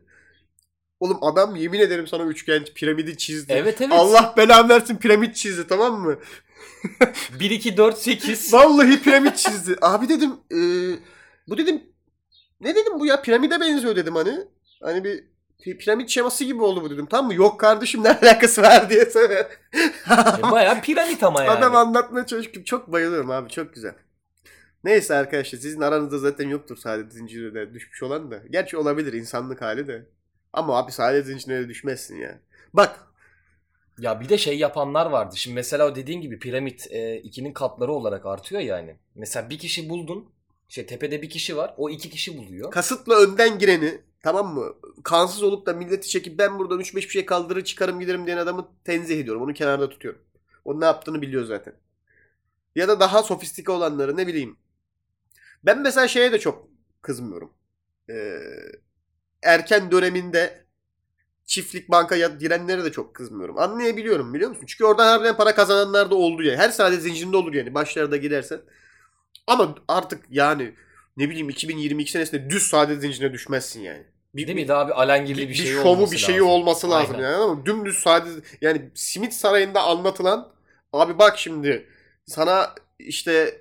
[1.02, 3.52] Oğlum adam yemin ederim sana üçgen piramidi çizdi.
[3.52, 3.92] Evet evet.
[3.92, 6.18] Allah belanı versin piramit çizdi tamam mı?
[7.40, 8.52] 1 2 4 8.
[8.52, 9.76] Vallahi piramit çizdi.
[9.80, 10.58] Abi dedim e,
[11.48, 11.82] bu dedim
[12.60, 14.38] ne dedim bu ya piramide benziyor dedim hani.
[14.82, 15.24] Hani bir
[15.64, 17.06] pi- piramit şeması gibi oldu bu dedim.
[17.10, 17.34] Tamam mı?
[17.34, 19.48] Yok kardeşim ne alakası var diye söyle.
[20.50, 21.50] Baya piramit ama yani.
[21.58, 22.64] Adam anlatmaya çalışıyor.
[22.64, 23.94] Çok bayılıyorum abi çok güzel.
[24.84, 28.42] Neyse arkadaşlar sizin aranızda zaten yoktur saadet zincirine düşmüş olan da.
[28.50, 30.06] Gerçi olabilir insanlık hali de.
[30.52, 32.40] Ama abi saadet zincirine düşmezsin ya.
[32.74, 33.06] Bak
[33.98, 35.36] Ya bir de şey yapanlar vardı.
[35.36, 38.96] Şimdi mesela o dediğin gibi piramit e, ikinin katları olarak artıyor yani.
[39.14, 40.30] Mesela bir kişi buldun.
[40.68, 41.74] Şey tepede bir kişi var.
[41.76, 42.70] O iki kişi buluyor.
[42.70, 44.74] kasıtla önden gireni tamam mı?
[45.04, 48.68] Kansız olup da milleti çekip ben buradan 3-5 bir şey kaldırır çıkarım giderim diyen adamı
[48.84, 49.42] tenzih ediyorum.
[49.42, 50.20] Onu kenarda tutuyorum.
[50.64, 51.74] O ne yaptığını biliyor zaten.
[52.76, 54.56] Ya da daha sofistike olanları ne bileyim.
[55.64, 56.68] Ben mesela şeye de çok
[57.02, 57.52] kızmıyorum.
[58.10, 58.38] Ee,
[59.42, 60.62] erken döneminde
[61.46, 63.58] çiftlik banka girenlere de çok kızmıyorum.
[63.58, 64.64] Anlayabiliyorum biliyor musun?
[64.66, 66.56] Çünkü oradan harbiden para kazananlar da oldu ya.
[66.56, 68.60] Her saadet zincirinde olur yani başlarda gidersen.
[69.46, 70.74] Ama artık yani
[71.16, 74.04] ne bileyim 2022 senesinde düz saadet zincirine düşmezsin yani.
[74.34, 74.68] Bir, Değil mi?
[74.68, 76.50] Daha bir alengirli bir, bir, şey şovu olması bir şeyi lazım.
[76.50, 77.30] olması lazım Aynen.
[77.30, 80.52] yani ama dümdüz saadet yani simit sarayında anlatılan
[80.92, 81.86] abi bak şimdi
[82.26, 83.60] sana işte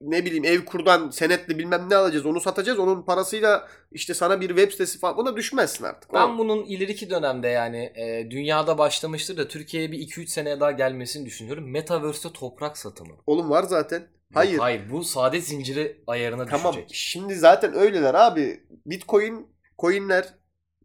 [0.00, 4.48] ne bileyim ev kurdan senetli bilmem ne alacağız onu satacağız onun parasıyla işte sana bir
[4.48, 6.12] web sitesi falan buna düşmezsin artık.
[6.14, 10.72] Ben Oğlum, bunun ileriki dönemde yani e, dünyada başlamıştır da Türkiye'ye bir 2-3 seneye daha
[10.72, 11.70] gelmesini düşünüyorum.
[11.70, 13.10] Metaverse'te toprak satımı.
[13.10, 14.06] Yok, Oğlum var zaten.
[14.34, 14.58] Hayır.
[14.58, 16.72] hayır bu saadet zinciri ayarına Tamam.
[16.72, 16.90] düşecek.
[16.94, 18.60] Şimdi zaten öyleler abi.
[18.86, 19.46] Bitcoin,
[19.78, 20.34] coinler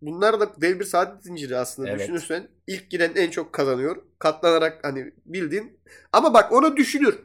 [0.02, 2.00] bunlar da dev bir saadet zinciri aslında Evet.
[2.00, 2.48] düşünürsen.
[2.68, 3.96] ilk giren en çok kazanıyor.
[4.20, 5.80] Katlanarak hani bildiğin.
[6.12, 7.20] Ama bak onu düşünür.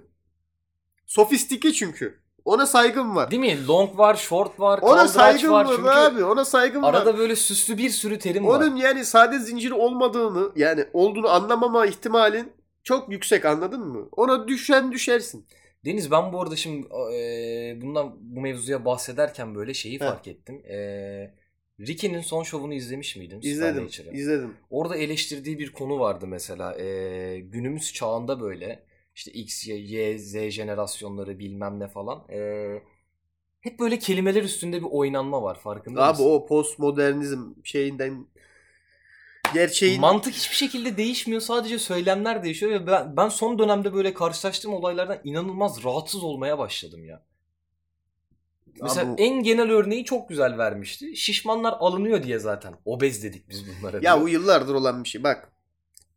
[1.08, 2.18] Sofistike çünkü.
[2.44, 3.30] Ona saygım var.
[3.30, 3.66] Değil mi?
[3.66, 5.64] Long var, short var, Ona saygım var.
[5.64, 6.24] var, Çünkü abi.
[6.24, 6.94] Ona saygım var.
[6.94, 8.60] arada böyle süslü bir sürü terim var.
[8.60, 12.52] Onun yani saadet zinciri olmadığını yani olduğunu anlamama ihtimalin
[12.84, 14.08] çok yüksek anladın mı?
[14.16, 15.46] Ona düşen düşersin.
[15.84, 20.06] Deniz ben bu arada şimdi e, bundan bu mevzuya bahsederken böyle şeyi Heh.
[20.06, 20.62] fark ettim.
[20.66, 20.76] E,
[21.80, 23.40] Ricky'nin son şovunu izlemiş miydin?
[23.42, 23.88] İzledim.
[24.12, 24.54] İzledim.
[24.70, 26.78] Orada eleştirdiği bir konu vardı mesela.
[26.80, 28.82] E, günümüz çağında böyle
[29.18, 32.24] işte X, Y, Y, Z jenerasyonları bilmem ne falan.
[32.30, 32.38] E,
[33.60, 36.24] hep böyle kelimeler üstünde bir oynanma var farkında Abi mısın?
[36.30, 38.26] o postmodernizm şeyinden
[39.54, 41.40] gerçeğin Mantık hiçbir şekilde değişmiyor.
[41.40, 47.04] Sadece söylemler değişiyor ve ben, ben son dönemde böyle karşılaştığım olaylardan inanılmaz rahatsız olmaya başladım
[47.04, 47.22] ya.
[48.82, 51.16] Mesela bu- en genel örneği çok güzel vermişti.
[51.16, 52.74] Şişmanlar alınıyor diye zaten.
[52.84, 53.98] Obez dedik biz bunlara.
[54.02, 55.22] Ya bu yıllardır olan bir şey.
[55.22, 55.52] Bak.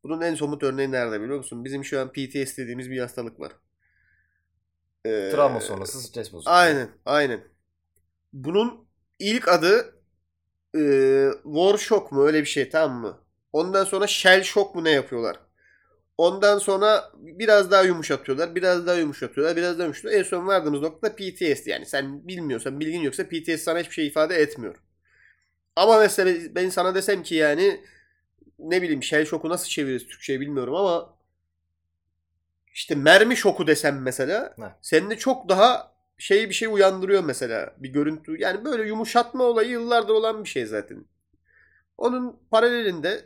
[0.04, 1.66] Bunun en somut örneği nerede biliyor musun?
[1.66, 3.52] Bizim şu an PTSD dediğimiz bir hastalık var.
[5.06, 6.52] Ee, Travma sonrası stres bozukluğu.
[6.54, 7.44] Aynen, aynen.
[8.34, 8.88] Bunun
[9.20, 9.96] ilk adı
[10.76, 10.82] e,
[11.44, 13.18] War Shock mu öyle bir şey tamam mı?
[13.54, 15.40] Ondan sonra Shell Shock mu ne yapıyorlar?
[16.18, 20.20] Ondan sonra biraz daha yumuşatıyorlar, biraz daha yumuşatıyorlar, biraz daha yumuşatıyorlar.
[20.20, 21.68] En son vardığımız nokta PTSD.
[21.68, 24.76] Yani sen bilmiyorsan, bilgin yoksa PTSD sana hiçbir şey ifade etmiyor.
[25.76, 27.82] Ama mesela ben sana desem ki yani
[28.62, 31.18] ne bileyim Shell Shock'u nasıl çeviririz Türkçe'ye bilmiyorum ama
[32.74, 34.66] işte mermi şoku desem mesela Heh.
[34.82, 38.42] sende çok daha şey bir şey uyandırıyor mesela bir görüntü.
[38.42, 41.06] Yani böyle yumuşatma olayı yıllardır olan bir şey zaten.
[41.98, 43.26] Onun paralelinde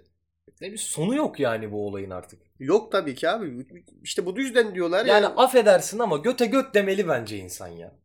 [0.62, 2.42] Ne bir sonu yok yani bu olayın artık.
[2.60, 3.66] yok tabii ki abi.
[4.04, 5.30] İşte bu yüzden diyorlar Yani ya.
[5.36, 7.96] affedersin ama göte göt demeli bence insan ya.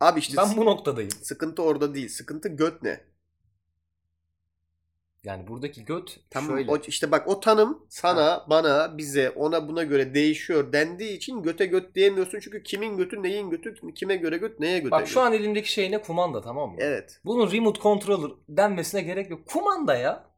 [0.00, 1.10] Abi işte Ben bu noktadayım.
[1.10, 2.08] sıkıntı orada değil.
[2.08, 3.00] Sıkıntı göt ne?
[5.26, 6.70] Yani buradaki göt Tamam şöyle.
[6.70, 11.66] o, işte bak o tanım sana, bana, bize, ona buna göre değişiyor dendiği için göte
[11.66, 12.40] göt diyemiyorsun.
[12.40, 15.08] Çünkü kimin götü, neyin götü, kime göre göt, neye göre Bak göt.
[15.08, 16.00] şu an elimdeki şey ne?
[16.02, 16.76] Kumanda tamam mı?
[16.78, 17.20] Evet.
[17.24, 19.46] Bunun remote controller denmesine gerek yok.
[19.46, 20.30] Kumanda ya.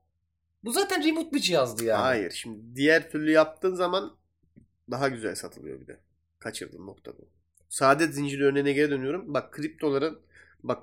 [0.64, 2.00] Bu zaten remote bir cihazdı yani.
[2.00, 2.30] Hayır.
[2.30, 4.16] Şimdi diğer türlü yaptığın zaman
[4.90, 6.00] daha güzel satılıyor bir de.
[6.38, 7.28] Kaçırdığın nokta bu.
[7.68, 9.34] Saadet zinciri örneğine geri dönüyorum.
[9.34, 10.18] Bak kriptoların
[10.62, 10.82] bak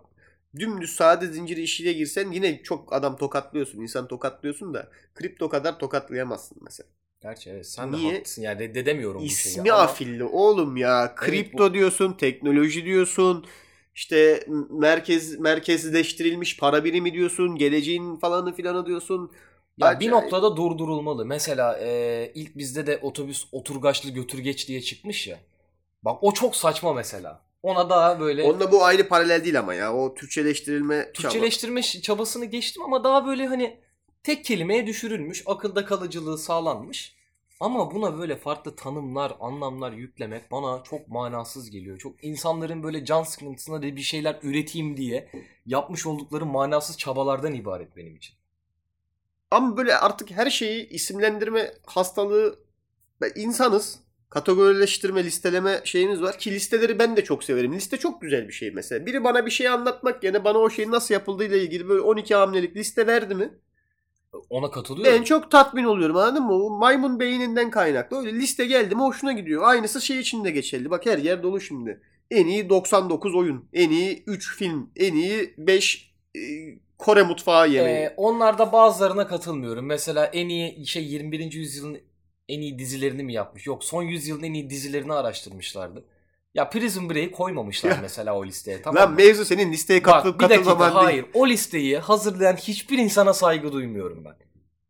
[0.60, 3.82] dümdüz saadet zinciri işine girsen yine çok adam tokatlıyorsun.
[3.82, 6.88] insan tokatlıyorsun da kripto kadar tokatlayamazsın mesela.
[7.22, 8.16] Gerçi evet sen de Niye?
[8.18, 9.74] haklısın yani reddedemiyorum bu İsmi şeyi.
[9.74, 11.16] ama- afilli oğlum ya.
[11.16, 13.46] Kripto diyorsun, teknoloji diyorsun.
[13.96, 19.32] işte merkez merkezleştirilmiş para birimi diyorsun, geleceğin falanı filanı diyorsun.
[19.78, 20.02] Ya Acayip.
[20.02, 21.26] bir noktada durdurulmalı.
[21.26, 25.40] Mesela e, ilk bizde de otobüs oturgaçlı götürgeç diye çıkmış ya.
[26.04, 27.42] Bak o çok saçma mesela.
[27.66, 29.94] Ona daha böyle Onunla bu ayrı paralel değil ama ya.
[29.96, 31.14] O Türkçeleştirilme çaba.
[31.14, 33.80] Türkçeleştirme ş- çabasını geçtim ama daha böyle hani
[34.24, 37.16] tek kelimeye düşürülmüş, akılda kalıcılığı sağlanmış.
[37.60, 41.98] Ama buna böyle farklı tanımlar, anlamlar yüklemek bana çok manasız geliyor.
[41.98, 45.30] Çok insanların böyle can sıkıntısına da bir şeyler üreteyim diye
[45.66, 48.36] yapmış oldukları manasız çabalardan ibaret benim için.
[49.52, 52.60] Ama böyle artık her şeyi isimlendirme hastalığı
[53.36, 54.00] insanız.
[54.36, 57.74] Kategorileştirme, listeleme şeyimiz var ki listeleri ben de çok severim.
[57.74, 59.06] Liste çok güzel bir şey mesela.
[59.06, 62.76] Biri bana bir şey anlatmak yerine bana o şeyin nasıl yapıldığıyla ilgili böyle 12 hamlelik
[62.76, 63.54] liste verdi mi?
[64.50, 65.14] Ona katılıyorum.
[65.14, 66.54] Ben çok tatmin oluyorum anladın mı?
[66.54, 68.18] O maymun beyninden kaynaklı.
[68.18, 69.64] Öyle liste geldi mi hoşuna gidiyor.
[69.66, 70.90] Aynısı şey için de geçerli.
[70.90, 72.02] Bak her yer dolu şimdi.
[72.32, 73.66] En iyi 99 oyun.
[73.74, 74.90] En iyi 3 film.
[74.96, 76.40] En iyi 5 e,
[76.98, 77.98] Kore mutfağı yemeği.
[77.98, 79.86] Ee, onlarda bazılarına katılmıyorum.
[79.86, 81.52] Mesela en iyi şey 21.
[81.52, 81.98] yüzyılın
[82.50, 83.68] en iyi dizilerini mi yapmış?
[83.68, 86.04] Yok son yüzyılın en iyi dizilerini araştırmışlardı.
[86.54, 87.98] Ya Prison Break'i koymamışlar Ya.
[88.02, 89.16] mesela o listeye tamam Lan mı?
[89.16, 91.04] mevzu senin listeye katılıp katılmaman değil.
[91.06, 91.26] hayır.
[91.34, 94.36] O listeyi hazırlayan hiçbir insana saygı duymuyorum ben.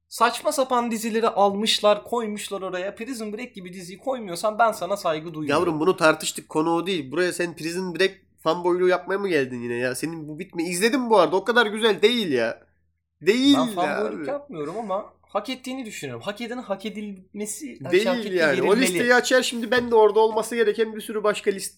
[0.07, 2.95] Saçma sapan dizileri almışlar koymuşlar oraya.
[2.95, 5.49] Prison Break gibi diziyi koymuyorsan ben sana saygı duymuyorum.
[5.61, 7.11] Yavrum bunu tartıştık konu o değil.
[7.11, 8.11] Buraya sen Prison Break
[8.43, 9.95] fanboyluğu yapmaya mı geldin yine ya?
[9.95, 11.35] Senin bu bitme izledim bu arada.
[11.35, 12.61] O kadar güzel değil ya.
[13.21, 13.73] Değil ben ya.
[13.75, 14.29] fanboyluk abi.
[14.29, 16.23] yapmıyorum ama hak ettiğini düşünüyorum.
[16.25, 18.61] Hak edenin hak edilmesi hak Değil ettiği yani.
[18.61, 21.75] O listeyi açar şimdi ben de orada olması gereken bir sürü başka list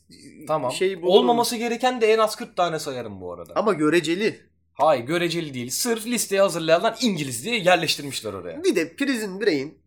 [0.47, 0.71] Tamam.
[0.71, 1.13] şey bulurum.
[1.13, 3.53] Olmaması gereken de en az 40 tane sayarım bu arada.
[3.55, 4.39] ama göreceli.
[4.73, 5.69] Hayır göreceli değil.
[5.69, 8.63] Sırf listeyi hazırlayanlar İngiliz diye yerleştirmişler oraya.
[8.63, 9.77] Bir de Prison Break'in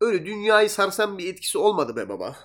[0.00, 2.36] öyle dünyayı sarsan bir etkisi olmadı be baba.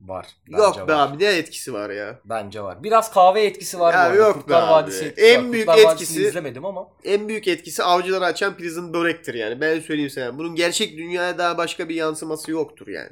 [0.00, 0.26] Var.
[0.48, 1.08] Bence yok be var.
[1.08, 2.20] abi ne etkisi var ya.
[2.24, 2.82] Bence var.
[2.82, 4.72] Biraz kahve etkisi var Ya yok Kurtlar be abi.
[4.72, 5.52] Vadisi etkisi En var.
[5.52, 6.88] büyük Kurtlar etkisi- izlemedim ama.
[7.04, 9.60] En büyük etkisi avcıları açan Prison Break'tir yani.
[9.60, 10.38] Ben söyleyeyim sana.
[10.38, 13.10] Bunun gerçek dünyaya daha başka bir yansıması yoktur yani.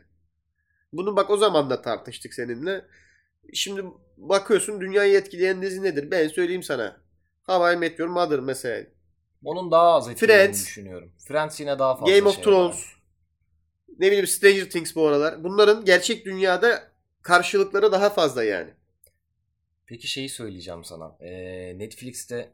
[0.92, 2.84] Bunu bak o zaman da tartıştık seninle.
[3.52, 3.84] Şimdi
[4.16, 6.10] bakıyorsun dünyayı etkileyen dizi nedir?
[6.10, 6.96] Ben söyleyeyim sana.
[7.46, 8.86] How I Met Your Mother mesela.
[9.44, 10.64] Onun daha az etkilediğini Friends.
[10.66, 11.12] düşünüyorum.
[11.28, 12.74] Friends yine daha fazla Game of şey Thrones.
[12.76, 13.01] var.
[13.98, 15.44] Ne bileyim Stranger Things bu aralar.
[15.44, 18.70] Bunların gerçek dünyada karşılıkları daha fazla yani.
[19.86, 21.16] Peki şeyi söyleyeceğim sana.
[21.20, 22.52] Ee, Netflix'te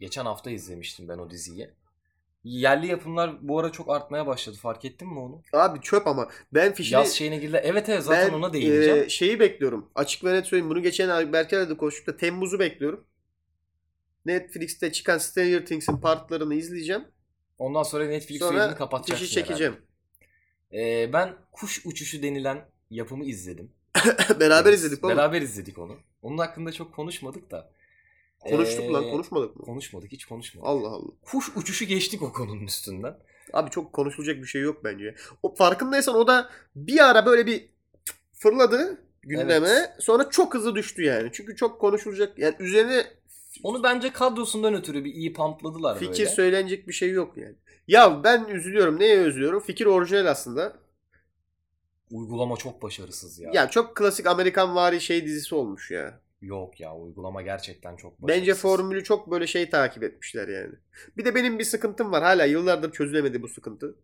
[0.00, 1.70] geçen hafta izlemiştim ben o diziyi.
[2.44, 4.56] Yerli yapımlar bu ara çok artmaya başladı.
[4.56, 5.42] Fark ettin mi onu?
[5.52, 6.28] Abi çöp ama.
[6.54, 7.60] Ben fişini Yaz şeyine girdi.
[7.64, 9.04] Evet evet zaten ben ona değineceğim.
[9.04, 9.90] e, şeyi bekliyorum.
[9.94, 10.70] Açık ve net söyleyeyim.
[10.70, 13.06] Bunu geçen Berker'le de konuştuk da Temmuz'u bekliyorum.
[14.26, 17.04] Netflix'te çıkan Stranger Things'in partlarını izleyeceğim.
[17.58, 19.76] Ondan sonra Netflix Sonra üyeliğini kapatacaksın fişi çekeceğim.
[20.72, 23.70] Ee, ben Kuş Uçuşu denilen yapımı izledim.
[24.40, 25.16] Beraber Evet, izledik oğlum.
[25.16, 25.96] Beraber izledik onu.
[26.22, 27.70] Onun hakkında çok konuşmadık da.
[28.40, 29.62] Konuştuk Ee, lan konuşmadık mı?
[29.64, 30.68] Konuşmadık hiç konuşmadık.
[30.68, 31.10] Allah Allah.
[31.22, 33.16] Kuş uçuşu geçtik o konunun üstünden.
[33.52, 35.14] Abi çok konuşulacak bir şey yok bence.
[35.42, 37.68] O farkındaysan o da bir ara böyle bir
[38.32, 39.68] fırladı gündeme.
[39.68, 39.90] Evet.
[39.98, 41.30] Sonra çok hızlı düştü yani.
[41.32, 43.06] Çünkü çok konuşulacak yani üzerine
[43.62, 46.30] Onu bence kadrosundan ötürü bir iyi pampladılar fikir böyle.
[46.30, 47.54] söylenecek bir şey yok yani.
[47.88, 49.00] Ya ben üzülüyorum.
[49.00, 49.60] Neye üzülüyorum?
[49.60, 50.76] Fikir orijinal aslında.
[52.10, 53.50] Uygulama çok başarısız ya.
[53.54, 56.20] Ya çok klasik Amerikan vari şey dizisi olmuş ya.
[56.42, 58.40] Yok ya uygulama gerçekten çok başarısız.
[58.40, 60.74] Bence formülü çok böyle şey takip etmişler yani.
[61.16, 62.22] Bir de benim bir sıkıntım var.
[62.22, 63.94] Hala yıllardır çözülemedi bu sıkıntı.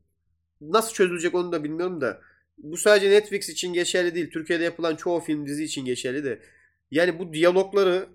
[0.60, 2.20] Nasıl çözülecek onu da bilmiyorum da.
[2.58, 4.30] Bu sadece Netflix için geçerli değil.
[4.30, 6.42] Türkiye'de yapılan çoğu film dizi için geçerli de.
[6.90, 8.08] Yani bu diyalogları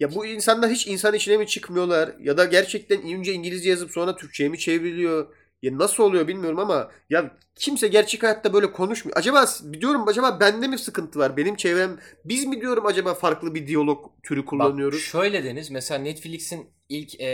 [0.00, 4.16] ya bu insanlar hiç insan içine mi çıkmıyorlar ya da gerçekten önce İngilizce yazıp sonra
[4.16, 5.34] Türkçe'ye mi çevriliyor?
[5.62, 9.16] Ya nasıl oluyor bilmiyorum ama ya kimse gerçek hayatta böyle konuşmuyor.
[9.16, 9.46] Acaba
[9.80, 11.36] diyorum acaba bende mi sıkıntı var?
[11.36, 14.98] Benim çevrem biz mi diyorum acaba farklı bir diyalog türü kullanıyoruz?
[14.98, 17.26] Bak şöyle deniz mesela Netflix'in ilk eee,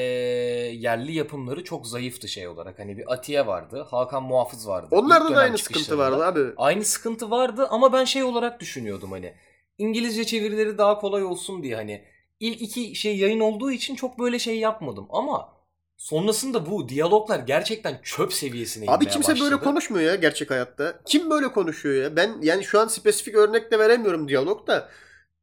[0.75, 2.79] yerli yapımları çok zayıftı şey olarak.
[2.79, 4.89] Hani bir Atiye vardı, Hakan Muhafız vardı.
[4.91, 6.41] Onlarda da aynı sıkıntı vardı abi.
[6.57, 9.35] Aynı sıkıntı vardı ama ben şey olarak düşünüyordum hani.
[9.79, 12.14] İngilizce çevirileri daha kolay olsun diye hani.
[12.47, 15.55] İlk iki şey yayın olduğu için çok böyle şey yapmadım ama
[15.97, 19.51] sonrasında bu diyaloglar gerçekten çöp seviyesine Abi kimse başladı.
[19.51, 21.01] böyle konuşmuyor ya gerçek hayatta.
[21.07, 22.17] Kim böyle konuşuyor ya?
[22.17, 24.89] Ben yani şu an spesifik örnek de veremiyorum diyalog da.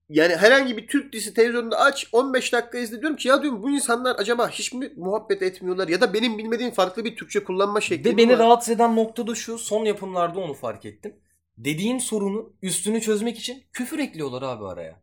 [0.10, 3.70] Yani herhangi bir Türk dizisi televizyonda aç 15 dakika izle diyorum ki ya diyorum bu
[3.72, 8.10] insanlar acaba hiç mi muhabbet etmiyorlar ya da benim bilmediğim farklı bir Türkçe kullanma şekli
[8.10, 8.40] Ve beni var?
[8.40, 11.16] rahatsız eden nokta da şu son yapımlarda onu fark ettim.
[11.58, 15.02] Dediğin sorunu üstünü çözmek için küfür ekliyorlar abi araya.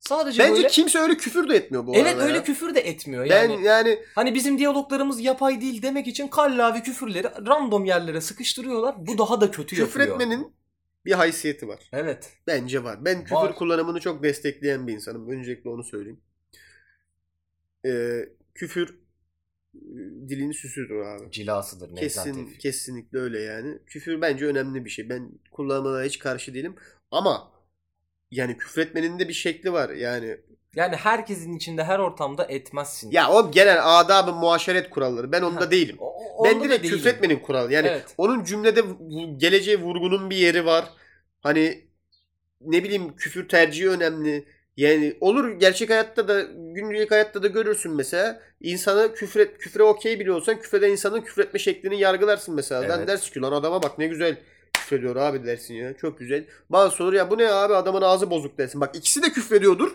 [0.00, 0.68] Sadece Bence böyle...
[0.68, 2.44] kimse öyle küfür de etmiyor bu Evet arada öyle ya.
[2.44, 3.64] küfür de etmiyor Ben yani.
[3.64, 9.06] yani Hani bizim diyaloglarımız yapay değil demek için kallavi küfürleri random yerlere sıkıştırıyorlar.
[9.06, 10.06] Bu daha da kötü küfür yapıyor.
[10.20, 10.52] etmenin
[11.04, 11.80] bir haysiyeti var.
[11.92, 12.32] Evet.
[12.46, 13.04] Bence var.
[13.04, 13.54] Ben küfür Var.
[13.54, 15.30] kullanımını çok destekleyen bir insanım.
[15.30, 16.20] Öncelikle onu söyleyeyim.
[17.86, 18.20] Ee,
[18.54, 18.88] küfür
[19.74, 19.78] e,
[20.28, 21.30] dilin süsüdür abi.
[21.30, 23.78] Cilasıdır Kesin, kesinlikle öyle yani.
[23.86, 25.08] Küfür bence önemli bir şey.
[25.08, 26.76] Ben kullanmana hiç karşı değilim.
[27.10, 27.49] Ama
[28.30, 29.90] yani küfretmenin de bir şekli var.
[29.90, 30.36] Yani
[30.76, 33.10] Yani herkesin içinde her ortamda etmezsin.
[33.10, 35.32] ya o genel adab-ı muaşeret kuralları.
[35.32, 35.96] Ben onda Ha, değilim.
[35.98, 36.96] O- Ben direkt değilim.
[36.96, 37.72] küfretmenin kuralı.
[37.72, 38.04] Yani Evet.
[38.18, 38.82] onun cümlede
[39.36, 40.84] geleceğe vurgunun bir yeri var.
[41.40, 41.84] Hani
[42.60, 44.44] ne bileyim küfür tercihi önemli.
[44.76, 48.40] Yani olur gerçek hayatta da günlük hayatta da görürsün mesela.
[48.60, 52.82] İnsanı küfret, küfre okey bile olsan küfreden insanın küfretme şeklini yargılarsın mesela.
[52.88, 53.08] Ben Evet.
[53.08, 54.36] dersin ki lan adama bak ne güzel
[54.90, 55.96] küfrediyor abi dersin ya.
[55.96, 56.44] Çok güzel.
[56.70, 58.80] Bazı olur ya bu ne abi adamın ağzı bozuk dersin.
[58.80, 59.90] Bak ikisi de küfrediyordur.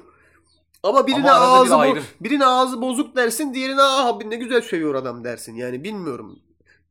[0.83, 2.03] Ama birine Ama ağzı bo- ayrım.
[2.21, 5.55] birine ağzı bozuk dersin, diğerine "Aa abi ne güzel sövüyor adam dersin.
[5.55, 6.39] Yani bilmiyorum.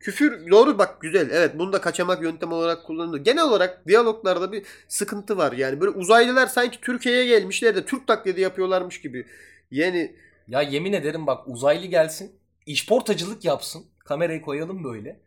[0.00, 1.30] Küfür doğru bak güzel.
[1.32, 3.24] Evet bunu da kaçamak yöntem olarak kullanılıyor.
[3.24, 5.52] Genel olarak diyaloglarda bir sıkıntı var.
[5.52, 9.26] Yani böyle uzaylılar sanki Türkiye'ye gelmişler de Türk taklidi yapıyorlarmış gibi.
[9.70, 10.16] Yani
[10.48, 12.32] Ya yemin ederim bak uzaylı gelsin.
[12.66, 13.84] işportacılık yapsın.
[13.98, 15.20] Kamerayı koyalım böyle.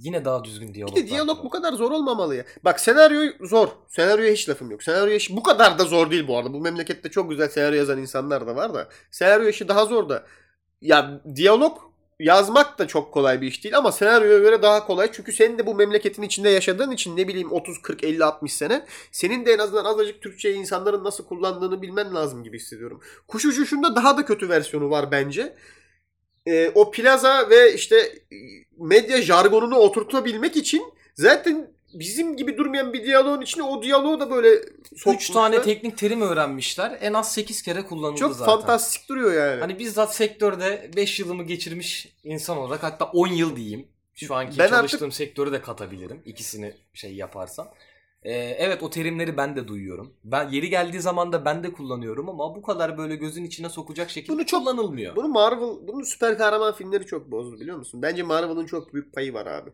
[0.00, 0.96] Yine daha düzgün diyalog.
[0.96, 2.44] bir de diyalog bu kadar zor olmamalı ya.
[2.64, 3.68] Bak senaryo zor.
[3.88, 4.82] Senaryoya hiç lafım yok.
[4.82, 6.52] Senaryo işi bu kadar da zor değil bu arada.
[6.52, 8.88] Bu memlekette çok güzel senaryo yazan insanlar da var da.
[9.10, 10.26] Senaryo işi daha zor da.
[10.80, 11.78] Ya diyalog
[12.20, 15.10] yazmak da çok kolay bir iş değil ama senaryoya göre daha kolay.
[15.12, 18.86] Çünkü senin de bu memleketin içinde yaşadığın için ne bileyim 30 40 50 60 sene
[19.12, 23.00] senin de en azından azıcık Türkçeyi insanların nasıl kullandığını bilmen lazım gibi hissediyorum.
[23.28, 25.56] Kuş uçuşunda daha da kötü versiyonu var bence.
[26.50, 28.36] Ee, o plaza ve işte e,
[28.78, 30.82] medya jargonunu oturtabilmek için
[31.14, 35.34] zaten bizim gibi durmayan bir diyaloğun içine o diyaloğu da böyle 3 sokmuşlar.
[35.34, 36.98] tane teknik terim öğrenmişler.
[37.00, 38.52] En az 8 kere kullanıldı çok zaten.
[38.52, 39.60] fantastik duruyor yani.
[39.60, 43.86] Hani bizzat sektörde 5 yılımı geçirmiş insan olarak hatta 10 yıl diyeyim.
[44.14, 46.22] Şu anki Ben çalıştığım sektörü de katabilirim.
[46.26, 47.68] İkisini şey yaparsam.
[48.22, 50.14] Ee, evet o terimleri ben de duyuyorum.
[50.24, 54.10] Ben yeri geldiği zaman da ben de kullanıyorum ama bu kadar böyle gözün içine sokacak
[54.10, 55.16] şekilde Bunu çok- kullanılmıyor.
[55.16, 58.02] Bunu Marvel, bunu süper kahraman filmleri çok bozdu biliyor musun?
[58.02, 59.70] Bence Marvel'ın çok büyük payı var abi.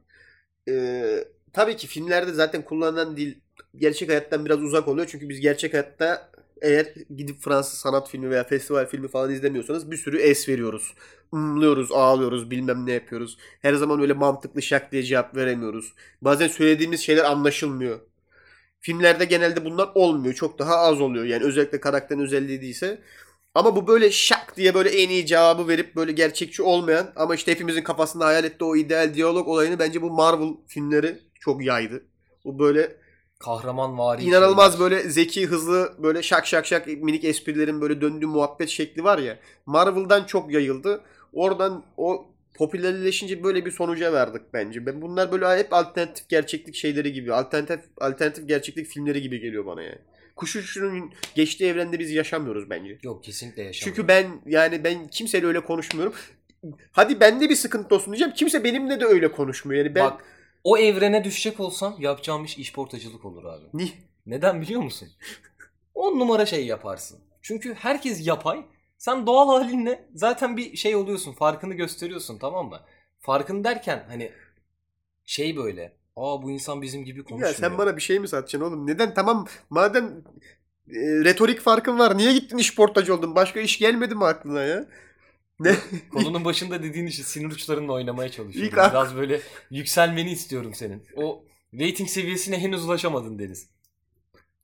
[0.68, 3.34] Ee, tabii ki filmlerde zaten kullanılan dil
[3.76, 5.06] gerçek hayattan biraz uzak oluyor.
[5.10, 6.30] Çünkü biz gerçek hayatta
[6.62, 10.94] eğer gidip Fransız sanat filmi veya festival filmi falan izlemiyorsanız bir sürü es veriyoruz.
[11.32, 13.38] Umluyoruz, ağlıyoruz, bilmem ne yapıyoruz.
[13.62, 15.92] Her zaman öyle mantıklı şak diye cevap veremiyoruz.
[16.22, 18.00] Bazen söylediğimiz şeyler anlaşılmıyor.
[18.80, 20.34] Filmlerde genelde bunlar olmuyor.
[20.34, 21.24] Çok daha az oluyor.
[21.24, 23.00] Yani özellikle karakterin özelliği değilse.
[23.54, 27.52] Ama bu böyle şak diye böyle en iyi cevabı verip böyle gerçekçi olmayan ama işte
[27.52, 32.02] hepimizin kafasında hayal ettiği o ideal diyalog olayını bence bu Marvel filmleri çok yaydı.
[32.44, 32.96] Bu böyle
[33.38, 34.22] Kahraman vari.
[34.24, 39.18] inanılmaz böyle zeki, hızlı böyle şak şak şak minik esprilerin böyle döndüğü muhabbet şekli var
[39.18, 39.38] ya.
[39.66, 41.00] Marvel'dan çok yayıldı.
[41.32, 44.86] Oradan o popülerleşince böyle bir sonuca verdik bence.
[44.86, 49.82] Ben bunlar böyle hep alternatif gerçeklik şeyleri gibi, alternatif alternatif gerçeklik filmleri gibi geliyor bana
[49.82, 49.98] yani.
[50.36, 52.98] Kuş uçuşunun geçtiği evrende biz yaşamıyoruz bence.
[53.02, 53.96] Yok kesinlikle yaşamıyor.
[53.96, 56.14] Çünkü ben yani ben kimseyle öyle konuşmuyorum.
[56.92, 58.34] Hadi bende bir sıkıntı olsun diyeceğim.
[58.34, 59.84] Kimse benimle de öyle konuşmuyor.
[59.84, 60.24] Yani ben Bak
[60.64, 63.64] o evrene düşecek olsam yapacağım iş işportacılık olur abi.
[63.74, 63.92] Ni-
[64.26, 65.08] Neden biliyor musun?
[65.94, 67.18] On numara şey yaparsın.
[67.42, 68.64] Çünkü herkes yapay.
[68.98, 71.32] Sen doğal halinle zaten bir şey oluyorsun.
[71.32, 72.80] Farkını gösteriyorsun tamam mı?
[73.20, 74.32] Farkını derken hani
[75.24, 75.96] şey böyle.
[76.16, 77.48] Aa bu insan bizim gibi konuşmuyor.
[77.48, 78.86] Ya sen bana bir şey mi satacaksın oğlum?
[78.86, 79.14] Neden?
[79.14, 80.04] Tamam madem
[80.88, 82.16] e, retorik farkın var.
[82.18, 83.34] Niye gittin işportacı oldun?
[83.34, 84.86] Başka iş gelmedi mi aklına ya?
[85.60, 85.76] Ne?
[86.12, 88.68] Konunun başında dediğin için sinir uçlarınla oynamaya çalışıyorum.
[88.72, 91.02] İlk ak- Biraz böyle yükselmeni istiyorum senin.
[91.16, 93.70] O rating seviyesine henüz ulaşamadın Deniz.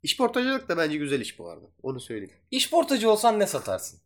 [0.03, 1.67] İşportacılık da bence güzel iş bu arada.
[1.83, 2.33] Onu söyleyeyim.
[2.51, 4.01] İşportacı olsan ne satarsın?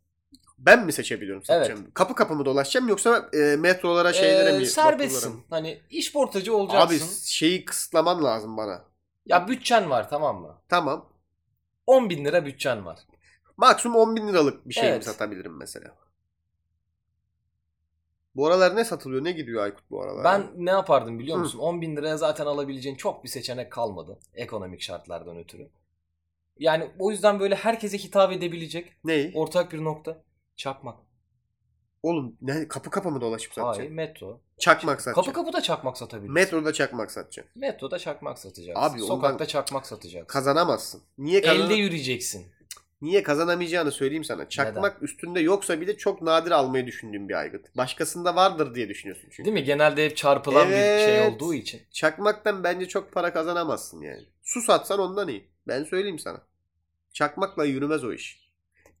[0.57, 1.91] Ben mi seçebiliyorum satacağım?
[1.93, 4.65] Kapı kapı mı dolaşacağım yoksa e, metrolara şeylere Ee, mi?
[4.65, 5.29] serbestsin.
[5.29, 5.45] vapurlara?
[5.49, 7.05] Hani işportacı olacaksın.
[7.05, 8.85] Abi şeyi kısıtlaman lazım bana.
[9.25, 10.61] Ya bütçen var tamam mı?
[10.69, 11.09] Tamam.
[11.87, 12.99] 10 bin lira bütçen var.
[13.57, 15.05] Maksimum 10 bin liralık bir şey mi Evet.
[15.05, 15.95] satabilirim mesela?
[18.35, 19.23] Bu aralar ne satılıyor?
[19.23, 20.23] Ne gidiyor Aykut bu aralar?
[20.23, 21.41] Ben ne yapardım biliyor Hı.
[21.41, 21.59] musun?
[21.59, 24.19] 10 bin liraya zaten alabileceğin çok bir seçenek kalmadı.
[24.33, 25.69] Ekonomik şartlardan ötürü.
[26.59, 29.31] Yani o yüzden böyle herkese hitap edebilecek Neyi?
[29.35, 30.23] ortak bir nokta.
[30.57, 30.95] Çakmak.
[32.03, 33.75] Oğlum ne kapı kapı mı dolaşıp satacağım?
[33.77, 34.41] Hayır metro.
[34.59, 35.25] Çakmak satacağım.
[35.25, 36.33] Kapı kapı da çakmak satabilirsin.
[36.33, 37.49] Metroda çakmak satacağım.
[37.55, 38.81] Metroda çakmak satacaksın.
[38.81, 40.27] Abi Sokakta çakmak satacaksın.
[40.27, 41.01] Kazanamazsın.
[41.17, 42.45] Niye kazan Elde yürüyeceksin.
[43.01, 44.49] Niye kazanamayacağını söyleyeyim sana.
[44.49, 47.77] Çakmak üstünde yoksa bile çok nadir almayı düşündüğüm bir aygıt.
[47.77, 49.45] Başkasında vardır diye düşünüyorsun çünkü.
[49.45, 49.63] Değil mi?
[49.63, 51.33] Genelde hep çarpılan bir şey Evet.
[51.33, 51.81] olduğu için.
[51.91, 54.25] Çakmaktan bence çok para kazanamazsın yani.
[54.43, 55.47] Su satsan ondan iyi.
[55.67, 56.41] Ben söyleyeyim sana.
[57.13, 58.46] Çakmakla yürümez o iş.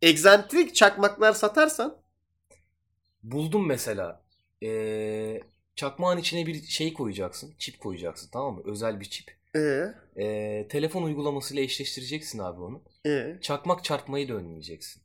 [0.01, 1.97] Egzantrik çakmaklar satarsan
[3.23, 4.23] Buldum mesela.
[4.63, 5.41] Ee,
[5.75, 7.55] çakmağın içine bir şey koyacaksın.
[7.57, 8.61] Çip koyacaksın tamam mı?
[8.65, 9.37] Özel bir çip.
[9.55, 9.83] ee,
[10.23, 12.81] Ee, telefon uygulamasıyla eşleştireceksin abi onu.
[13.05, 13.37] ee.
[13.41, 15.01] Çakmak çarpmayı da önleyeceksin.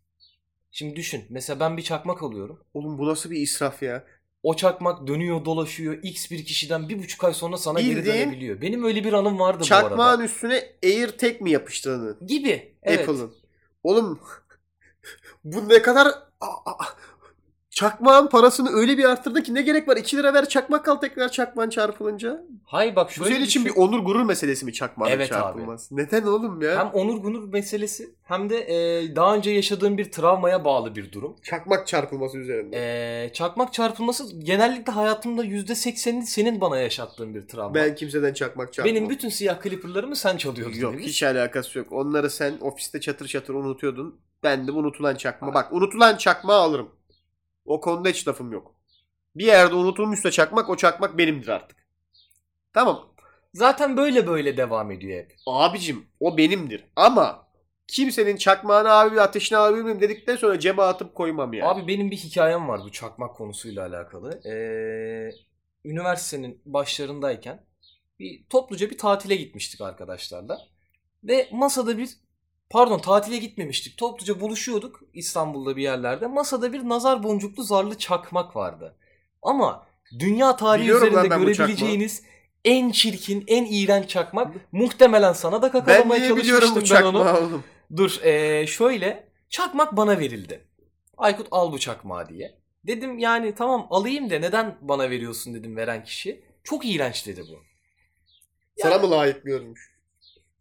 [0.71, 1.25] Şimdi düşün.
[1.31, 2.65] Mesela ben bir çakmak alıyorum.
[2.75, 4.05] Oğlum bu nasıl bir israf ya?
[4.43, 5.99] O çakmak dönüyor dolaşıyor.
[6.03, 8.61] X bir kişiden bir buçuk ay sonra sana geri Bildiğin dönebiliyor.
[8.61, 10.25] Benim öyle bir anım vardı bu Çakmağın arada.
[10.25, 12.27] üstüne AirTag mi yapıştırdın?
[12.27, 12.75] Gibi.
[12.83, 13.09] Evet.
[13.09, 13.35] Apple'ın.
[13.83, 14.21] Oğlum
[15.45, 16.09] bu ne kadar.
[17.83, 19.97] Çakmağın parasını öyle bir arttırdı ki ne gerek var?
[19.97, 22.43] 2 lira ver çakmak al tekrar çakmağın çarpılınca.
[22.65, 23.81] Hay bak Bu şöyle senin için bir düşün.
[23.81, 25.39] onur gurur meselesi mi çakmağın Evet abi.
[25.41, 25.97] çarpılması?
[25.97, 26.79] Neden oğlum ya?
[26.79, 31.37] Hem onur gunur meselesi hem de e, daha önce yaşadığım bir travmaya bağlı bir durum.
[31.43, 32.77] Çakmak çarpılması üzerinde.
[33.25, 37.75] E, çakmak çarpılması genellikle hayatımda %80'ini senin bana yaşattığın bir travma.
[37.75, 38.95] ben kimseden çakmak çarpmam.
[38.97, 40.79] Benim bütün siyah clipper'larımı sen çalıyordun.
[40.79, 41.05] Yok Deniz.
[41.07, 41.93] hiç alakası yok.
[41.93, 44.21] Onları sen ofiste çatır çatır unutuyordun.
[44.43, 45.55] Ben de bu unutulan çakma.
[45.55, 46.89] Bak unutulan çakmağı alırım.
[47.73, 48.75] O konuda hiç lafım yok.
[49.37, 51.79] Bir yerde unutulmuşsa çakmak o çakmak benimdir artık.
[52.73, 53.15] Tamam.
[53.55, 55.37] Zaten böyle böyle devam ediyor hep.
[55.47, 56.85] Abicim o benimdir.
[56.97, 57.49] Ama
[57.89, 61.69] kimsenin çakmağını abi alabilir miyim dedikten sonra cebe atıp koymam yani.
[61.69, 64.41] Abi benim bir hikayem var bu çakmak konusuyla alakalı.
[64.49, 65.31] Ee,
[65.85, 67.67] üniversitenin başlarındayken
[68.19, 70.59] bir topluca bir tatile gitmiştik arkadaşlarla.
[71.25, 72.11] Ve masada bir
[72.73, 73.99] pardon tatile gitmemiştik.
[73.99, 76.27] Topluca buluşuyorduk İstanbul'da bir yerlerde.
[76.27, 78.97] Masada bir nazar boncuklu zarlı çakmak vardı.
[79.43, 79.87] Ama
[80.19, 82.23] dünya tarihi Biliyorum lan üzerinde ben bu görebileceğiniz
[82.65, 87.05] en çirkin, en iğrenç çakmak muhtemelen sana da ben kakalamaya niye biliyorum bu çalışmıştım ben
[87.05, 87.25] onu.
[87.25, 87.65] çakmağı oğlum?
[87.97, 90.69] Dur eee, şöyle çakmak bana verildi.
[91.17, 92.59] Aykut al bu çakmağı diye.
[92.87, 96.45] Dedim yani tamam alayım da neden bana veriyorsun dedim veren kişi.
[96.65, 97.59] Çok iğrenç dedi bu.
[98.77, 99.92] Sana mı layık görmüş?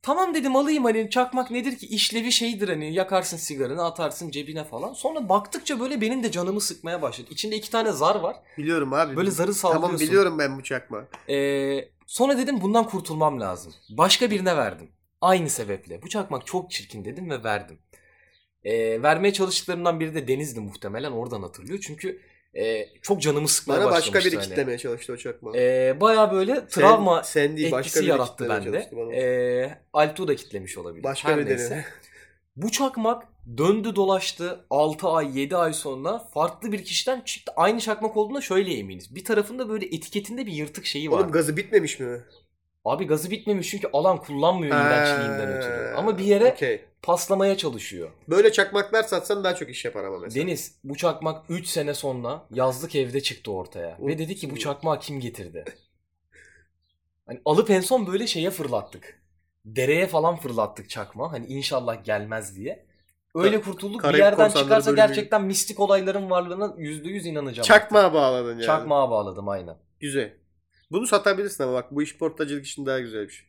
[0.01, 4.93] Tamam dedim alayım hani çakmak nedir ki işlevi şeydir hani yakarsın sigaranı atarsın cebine falan.
[4.93, 7.27] Sonra baktıkça böyle benim de canımı sıkmaya başladı.
[7.31, 8.35] İçinde iki tane zar var.
[8.57, 9.15] Biliyorum abi.
[9.15, 9.87] Böyle zarı sallıyorsun.
[9.87, 11.07] Tamam biliyorum ben bu çakmağı.
[11.29, 13.73] Ee, sonra dedim bundan kurtulmam lazım.
[13.89, 14.89] Başka birine verdim.
[15.21, 16.01] Aynı sebeple.
[16.01, 17.79] Bu çakmak çok çirkin dedim ve verdim.
[18.63, 21.11] Ee, vermeye çalıştıklarından biri de Deniz'di muhtemelen.
[21.11, 21.79] Oradan hatırlıyor.
[21.87, 22.21] Çünkü
[22.55, 24.13] e, çok canımı sıkmaya Bana başlamıştı.
[24.13, 24.47] başka biri hani.
[24.49, 25.53] kitlemeye çalıştı o çakmağı.
[25.57, 28.89] Ee, Baya böyle travma sen, sen değil, başka etkisi biri yarattı bende.
[28.91, 29.13] bana.
[29.13, 31.03] Ee, Altu da kitlemiş olabilir.
[31.03, 31.69] Başka Her neyse.
[31.69, 31.85] deneme.
[32.55, 33.23] Bu çakmak
[33.57, 37.51] döndü dolaştı 6 ay 7 ay sonra farklı bir kişiden çıktı.
[37.55, 39.15] Aynı çakmak olduğuna şöyle eminiz.
[39.15, 41.17] Bir tarafında böyle etiketinde bir yırtık şeyi var.
[41.19, 42.21] Oğlum gazı bitmemiş mi?
[42.85, 45.93] Abi gazı bitmemiş çünkü alan kullanmıyor Ha, iğrençliğinden ötürü.
[45.97, 46.85] Ama bir yere okey.
[47.03, 48.11] Paslamaya çalışıyor.
[48.27, 50.45] Böyle çakmaklar satsan daha çok iş yapar ama mesela.
[50.45, 53.97] Deniz bu çakmak 3 sene sonra yazlık evde çıktı ortaya.
[54.01, 55.65] Ve dedi ki bu çakmağı kim getirdi?
[57.25, 59.21] Hani alıp en son böyle şeye fırlattık.
[59.65, 61.31] Dereye falan fırlattık çakma.
[61.31, 62.85] Hani inşallah gelmez diye.
[63.35, 63.97] Öyle kurtulduk.
[63.97, 67.65] Bir Karayip yerden Korsanları çıkarsa bölümü- gerçekten mistik olayların varlığına %100 inanacağım.
[67.67, 68.63] Çakmağa bağladın yani.
[68.65, 69.77] Çakmağa bağladım aynen.
[69.99, 70.33] Güzel.
[70.91, 73.47] Bunu satabilirsin ama bak bu iş portacılık için daha güzel bir şey.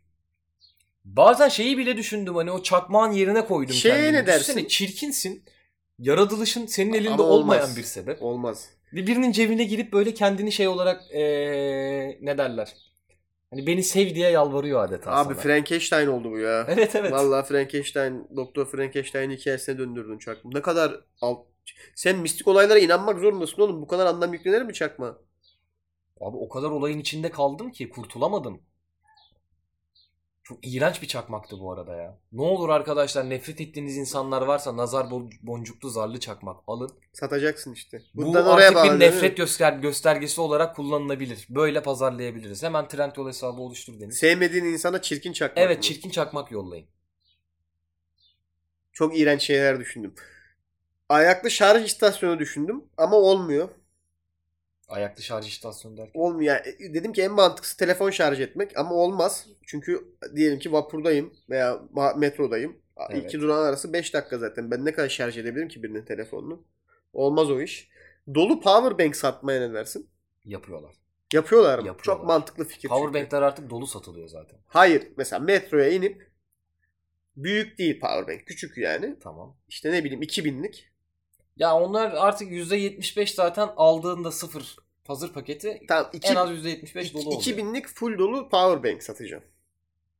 [1.05, 4.13] Bazen şeyi bile düşündüm hani o çakmağın yerine koydum Şeye kendimi.
[4.13, 4.41] ne dersin?
[4.41, 5.45] Düşünsene, çirkinsin.
[5.99, 7.77] Yaratılışın senin elinde Ama olmayan olmaz.
[7.77, 8.23] bir sebep.
[8.23, 8.71] Olmaz.
[8.93, 12.73] Ve birinin cebine girip böyle kendini şey olarak eee, ne derler?
[13.51, 15.43] Hani beni sev diye yalvarıyor adeta Abi sana.
[15.43, 16.67] Frankenstein oldu bu ya.
[16.71, 17.13] Evet evet.
[17.13, 20.51] Vallahi Frankenstein, Doktor Frankenstein hikayesine döndürdün çakma.
[20.55, 21.47] Ne kadar alt...
[21.95, 23.83] Sen mistik olaylara inanmak zorundasın oğlum.
[23.83, 25.07] Bu kadar anlam yüklenir mi çakma?
[26.21, 28.63] Abi o kadar olayın içinde kaldım ki kurtulamadım.
[30.45, 32.19] Çok iğrenç bir çakmaktı bu arada ya.
[32.33, 36.91] Ne olur arkadaşlar nefret ettiğiniz insanlar varsa nazar bon- boncuklu zarlı çakmak alın.
[37.13, 38.03] Satacaksın işte.
[38.15, 38.95] Bu Bundan artık oraya bağlı.
[38.95, 41.47] bir nefret göster göstergesi olarak kullanılabilir.
[41.51, 42.63] Böyle pazarlayabiliriz.
[42.63, 44.17] Hemen Trendyol hesabı oluştur Deniz.
[44.19, 45.65] Sevmediğin insana çirkin çakmak.
[45.65, 45.83] Evet mı?
[45.83, 46.87] çirkin çakmak yollayın.
[48.93, 50.15] Çok iğrenç şeyler düşündüm.
[51.09, 53.69] Ayaklı şarj istasyonu düşündüm ama olmuyor.
[54.93, 56.21] Ayaklı şarj istasyonu derken.
[56.21, 56.55] Olmuyor.
[56.55, 59.47] Yani dedim ki en mantıklısı telefon şarj etmek ama olmaz.
[59.67, 61.81] Çünkü diyelim ki vapurdayım veya
[62.17, 62.77] metrodayım.
[63.11, 63.25] Evet.
[63.25, 64.71] İki durağın arası 5 dakika zaten.
[64.71, 66.65] Ben ne kadar şarj edebilirim ki birinin telefonunu?
[67.13, 67.89] Olmaz o iş.
[68.35, 70.11] Dolu power bank satmaya ne dersin?
[70.45, 70.95] Yapıyorlar.
[71.33, 71.87] Yapıyorlar mı?
[71.87, 72.21] Yapıyorlar.
[72.21, 72.81] Çok mantıklı fikir.
[72.81, 72.95] çünkü.
[72.95, 74.59] Powerbank'ler artık dolu satılıyor zaten.
[74.67, 75.09] Hayır.
[75.17, 76.33] Mesela metroya inip
[77.37, 78.47] büyük değil power bank.
[78.47, 79.17] Küçük yani.
[79.21, 79.57] Tamam.
[79.69, 80.89] İşte ne bileyim 2000'lik.
[81.57, 84.77] Ya onlar artık %75 zaten aldığında sıfır
[85.07, 87.43] hazır paketi Tamam iki, en az %75 dolu oluyor.
[87.43, 89.45] 2000'lik full dolu power bank satacağım.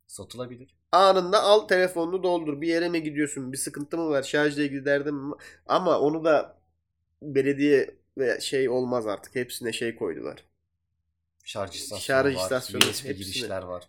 [0.07, 0.75] Satılabilir.
[0.93, 2.61] Anında al telefonunu doldur.
[2.61, 3.53] Bir yere mi gidiyorsun?
[3.53, 4.23] Bir sıkıntı mı var?
[4.23, 5.35] Şarjla ilgili derdin mi?
[5.67, 6.59] Ama onu da
[7.23, 9.35] belediye ve şey olmaz artık.
[9.35, 10.45] Hepsine şey koydular.
[11.45, 12.43] Şarj istasyonu Şarj var.
[12.43, 13.13] istasyonu, USB hepsine.
[13.13, 13.89] girişler var.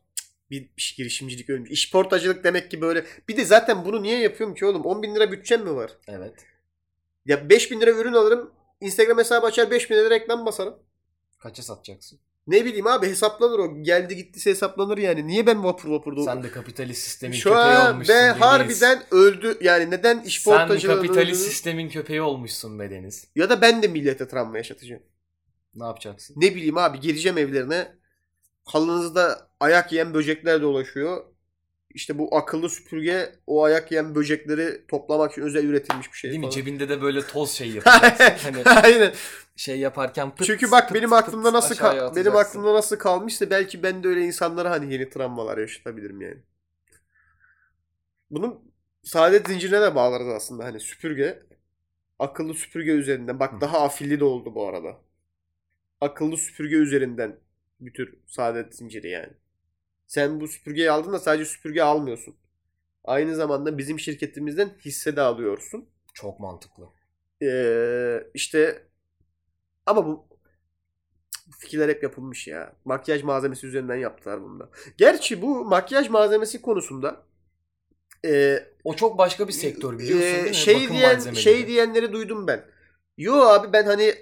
[0.50, 1.72] Bir iş girişimcilik ölmüş.
[1.72, 3.06] İşportacılık demek ki böyle.
[3.30, 4.86] Bir de zaten bunu niye yapıyorum ki oğlum?
[4.86, 5.92] 10 bin lira bütçem mi var?
[6.08, 6.46] Evet.
[7.26, 8.52] Ya 5 bin lira ürün alırım.
[8.86, 10.76] Instagram hesabı açar 5 bin lira reklam basarım.
[11.40, 12.20] Kaça satacaksın?
[12.48, 13.82] Ne bileyim abi hesaplanır o.
[13.84, 15.28] Geldi gittiyse hesaplanır yani.
[15.28, 18.16] Niye ben vapur vapurda Sen de kapitalist sistemin Şu köpeği an olmuşsun.
[18.16, 18.42] be Deniz.
[18.42, 19.58] harbiden öldü.
[19.62, 21.50] Yani neden Sen işportacılığı kapitalist öldü?
[21.50, 23.28] sistemin köpeği olmuşsun be Deniz.
[23.36, 25.04] Ya da ben de millete travma yaşatacağım.
[25.76, 26.36] Ne yapacaksın?
[26.38, 27.92] Ne bileyim abi gireceğim evlerine.
[28.66, 31.24] Halınızda ayak yiyen böcekler dolaşıyor.
[31.94, 36.30] İşte bu akıllı süpürge o ayak yiyen böcekleri toplamak için özel üretilmiş bir şey.
[36.32, 36.44] Değil mi?
[36.46, 36.56] falan.
[36.56, 38.38] Cebinde de böyle toz şey yapacaksın.
[38.52, 39.14] hani Aynen.
[39.56, 42.96] şey yaparken pıt Çünkü bak pıt benim pıt aklımda nasıl aşağıya kal- benim aklımda nasıl
[42.98, 46.38] kalmışsa belki ben de öyle insanlara hani yeni travmalar yaşatabilirim yani.
[48.32, 48.74] Bunun
[49.04, 51.44] saadet zincirine de bağlarız aslında hani süpürge
[52.20, 53.62] akıllı süpürge üzerinden bak Hı.
[53.62, 54.98] daha afilli de oldu bu arada.
[56.02, 57.40] Akıllı süpürge üzerinden
[57.80, 59.34] bir tür saadet zinciri yani.
[60.08, 62.36] Sen bu süpürgeyi aldın da sadece süpürge almıyorsun.
[63.06, 65.90] Aynı zamanda bizim şirketimizden hisse de alıyorsun.
[66.14, 66.84] Çok mantıklı.
[67.44, 68.88] Ee, işte
[69.86, 70.28] ama bu
[71.48, 72.74] bu fikirler hep yapılmış ya.
[72.86, 74.70] Makyaj malzemesi üzerinden yaptılar bunu da.
[74.98, 77.24] Gerçi bu makyaj malzemesi konusunda
[78.26, 80.56] e, O çok başka bir sektör biliyorsun e, değil mi?
[80.56, 81.42] şey Bakım diyen malzemeleri.
[81.44, 82.66] şey diyenleri duydum ben.
[83.18, 84.16] Yo abi ben hani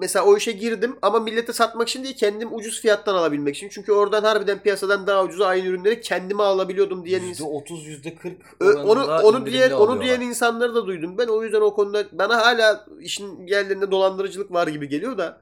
[0.00, 3.68] mesela o işe girdim ama millete satmak için değil kendim ucuz fiyattan alabilmek için.
[3.68, 7.46] Çünkü oradan harbiden piyasadan daha ucuza aynı ürünleri kendime alabiliyordum diyen insan.
[7.46, 11.26] %30 %40 Ö- onu onu diyen onu diyen insanları da duydum ben.
[11.26, 15.40] O yüzden o konuda bana hala işin yerlerinde dolandırıcılık var gibi geliyor da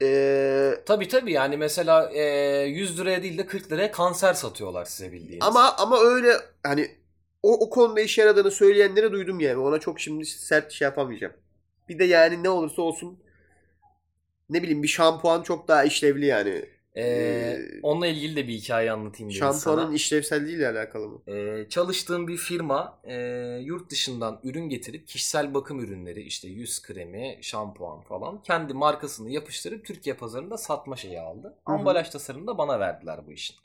[0.00, 2.22] eee, Tabii tabii yani mesela e,
[2.64, 5.46] 100 liraya değil de 40 liraya kanser satıyorlar size bildiğiniz.
[5.46, 6.32] ama ama öyle
[6.62, 6.88] hani
[7.42, 9.56] o, o konuda işe yaradığını söyleyenleri duydum yani.
[9.58, 11.32] Ona çok şimdi sert şey yapamayacağım.
[11.88, 13.18] Bir de yani ne olursa olsun
[14.48, 16.64] ne bileyim bir şampuan çok daha işlevli yani.
[16.94, 21.22] Ee, Ee, onunla ilgili de bir hikaye anlatayım Şampuanın işlevselliğiyle alakalı mı?
[21.26, 23.14] Ee, çalıştığım bir firma e,
[23.62, 29.84] yurt dışından ürün getirip kişisel bakım ürünleri işte yüz kremi, şampuan falan kendi markasını yapıştırıp
[29.84, 31.58] Türkiye pazarında satma şeyi aldı.
[31.66, 31.76] Hı hı.
[31.76, 33.56] Ambalaj tasarımını da bana verdiler bu işin.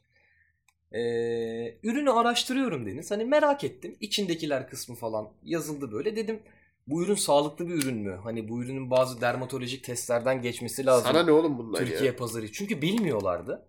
[0.92, 3.12] Ee, ürünü araştırıyorum Deniz.
[3.12, 3.98] Hani merak ettim.
[4.00, 6.16] İçindekiler kısmı falan yazıldı böyle.
[6.16, 6.40] Dedim
[6.88, 8.20] bu ürün sağlıklı bir ürün mü?
[8.24, 11.12] Hani bu ürünün bazı dermatolojik testlerden geçmesi lazım.
[11.12, 12.16] Sana ne oğlum bundan Türkiye ya?
[12.16, 12.52] pazarı.
[12.52, 13.66] Çünkü bilmiyorlardı.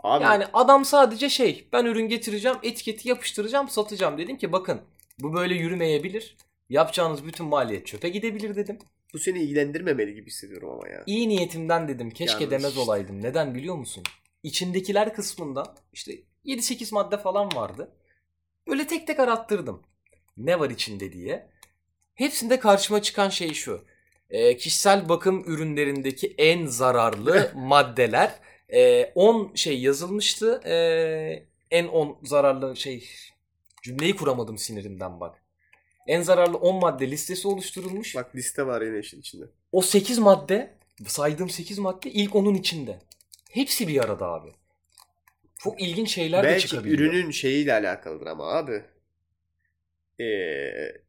[0.00, 4.80] Abi Yani adam sadece şey ben ürün getireceğim etiketi yapıştıracağım satacağım dedim ki bakın
[5.18, 6.36] bu böyle yürümeyebilir.
[6.68, 8.78] Yapacağınız bütün maliyet çöpe gidebilir dedim.
[9.14, 11.02] bu seni ilgilendirmemeli gibi hissediyorum ama ya.
[11.06, 13.22] İyi niyetimden dedim keşke Yalnız demez olaydım.
[13.22, 14.02] Neden biliyor musun?
[14.42, 16.12] İçindekiler kısmında işte
[16.44, 17.92] 7-8 madde falan vardı.
[18.68, 19.82] Böyle tek tek arattırdım.
[20.36, 21.51] ne var içinde diye.
[22.14, 23.84] Hepsinde karşıma çıkan şey şu.
[24.30, 28.34] Ee, kişisel bakım ürünlerindeki en zararlı maddeler.
[29.14, 30.60] 10 şey yazılmıştı.
[30.66, 33.08] Ee, en 10 zararlı şey
[33.82, 35.42] cümleyi kuramadım sinirimden bak.
[36.06, 38.16] En zararlı 10 madde listesi oluşturulmuş.
[38.16, 39.44] Bak liste var yine işin içinde.
[39.72, 40.74] O 8 madde,
[41.06, 42.98] saydığım 8 madde ilk onun içinde.
[43.50, 44.50] Hepsi bir arada abi.
[45.58, 46.98] Çok ilginç şeyler de Belki çıkabiliyor.
[46.98, 48.82] ürünün şeyiyle alakalıdır ama abi.
[50.20, 50.24] Ee,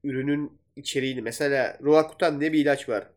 [0.04, 3.08] ürünün içeriğini mesela Roakutan diye bir ilaç var.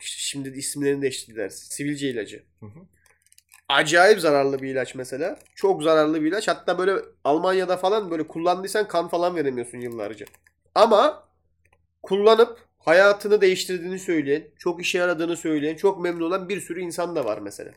[0.00, 1.48] Şimdi isimlerini değiştirdiler.
[1.48, 2.42] Sivilce ilacı.
[2.60, 2.80] Hı hı.
[3.68, 5.38] Acayip zararlı bir ilaç mesela.
[5.54, 6.48] Çok zararlı bir ilaç.
[6.48, 10.26] Hatta böyle Almanya'da falan böyle kullandıysan kan falan veremiyorsun yıllarca.
[10.74, 11.28] Ama
[12.02, 17.24] kullanıp hayatını değiştirdiğini söyleyen, çok işe yaradığını söyleyen, çok memnun olan bir sürü insan da
[17.24, 17.72] var mesela.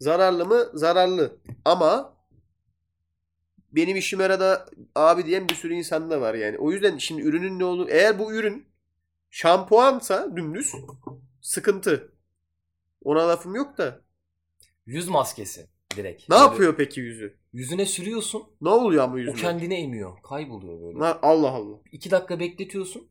[0.00, 0.70] Zararlı mı?
[0.74, 1.36] Zararlı.
[1.64, 2.16] Ama
[3.76, 6.58] benim işime yaradı abi diyen bir sürü insan da var yani.
[6.58, 7.88] O yüzden şimdi ürünün ne olur?
[7.90, 8.66] Eğer bu ürün
[9.30, 10.72] şampuansa dümdüz
[11.40, 12.12] sıkıntı.
[13.04, 14.00] Ona lafım yok da.
[14.86, 15.66] Yüz maskesi
[15.96, 16.28] direkt.
[16.28, 17.36] Ne Böyle yapıyor peki yüzü?
[17.52, 18.42] Yüzüne sürüyorsun.
[18.60, 19.34] Ne oluyor ama O yüzüne?
[19.34, 20.22] kendine emiyor.
[20.22, 20.98] Kayboluyor böyle.
[20.98, 21.76] Na- Allah Allah.
[21.92, 23.08] İki dakika bekletiyorsun.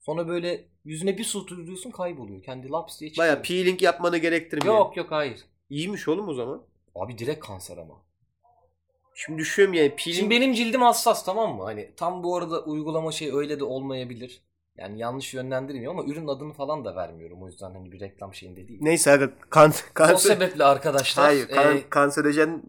[0.00, 2.42] Sonra böyle yüzüne bir su tutuyorsun kayboluyor.
[2.42, 3.28] Kendi laps diye çıkıyor.
[3.28, 4.74] Baya peeling yapmanı gerektirmiyor.
[4.74, 5.40] Yok yok hayır.
[5.70, 6.62] İyiymiş oğlum o zaman.
[6.94, 8.04] Abi direkt kanser ama.
[9.14, 10.16] Şimdi düşüyorum yani peeling.
[10.16, 11.62] Şimdi benim cildim hassas tamam mı?
[11.64, 14.42] Hani tam bu arada uygulama şey öyle de olmayabilir.
[14.76, 17.42] Yani yanlış yönlendirmiyor ama ürün adını falan da vermiyorum.
[17.42, 18.78] O yüzden hani bir reklam şeyinde değil.
[18.82, 20.34] Neyse aga kan, O kanser...
[20.34, 22.62] sebeple arkadaşlar Hayır kan, e, kanserojen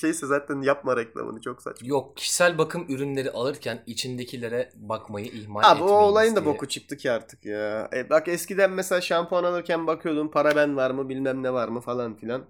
[0.00, 1.88] şeyse zaten yapma reklamını çok saçma.
[1.88, 6.54] yok kişisel bakım ürünleri alırken içindekilere bakmayı ihmal Abi o etmeyiniz olayın da diye.
[6.54, 7.88] boku çıktı ki artık ya.
[7.94, 12.16] E bak eskiden mesela şampuan alırken bakıyordum paraben var mı bilmem ne var mı falan
[12.16, 12.44] filan.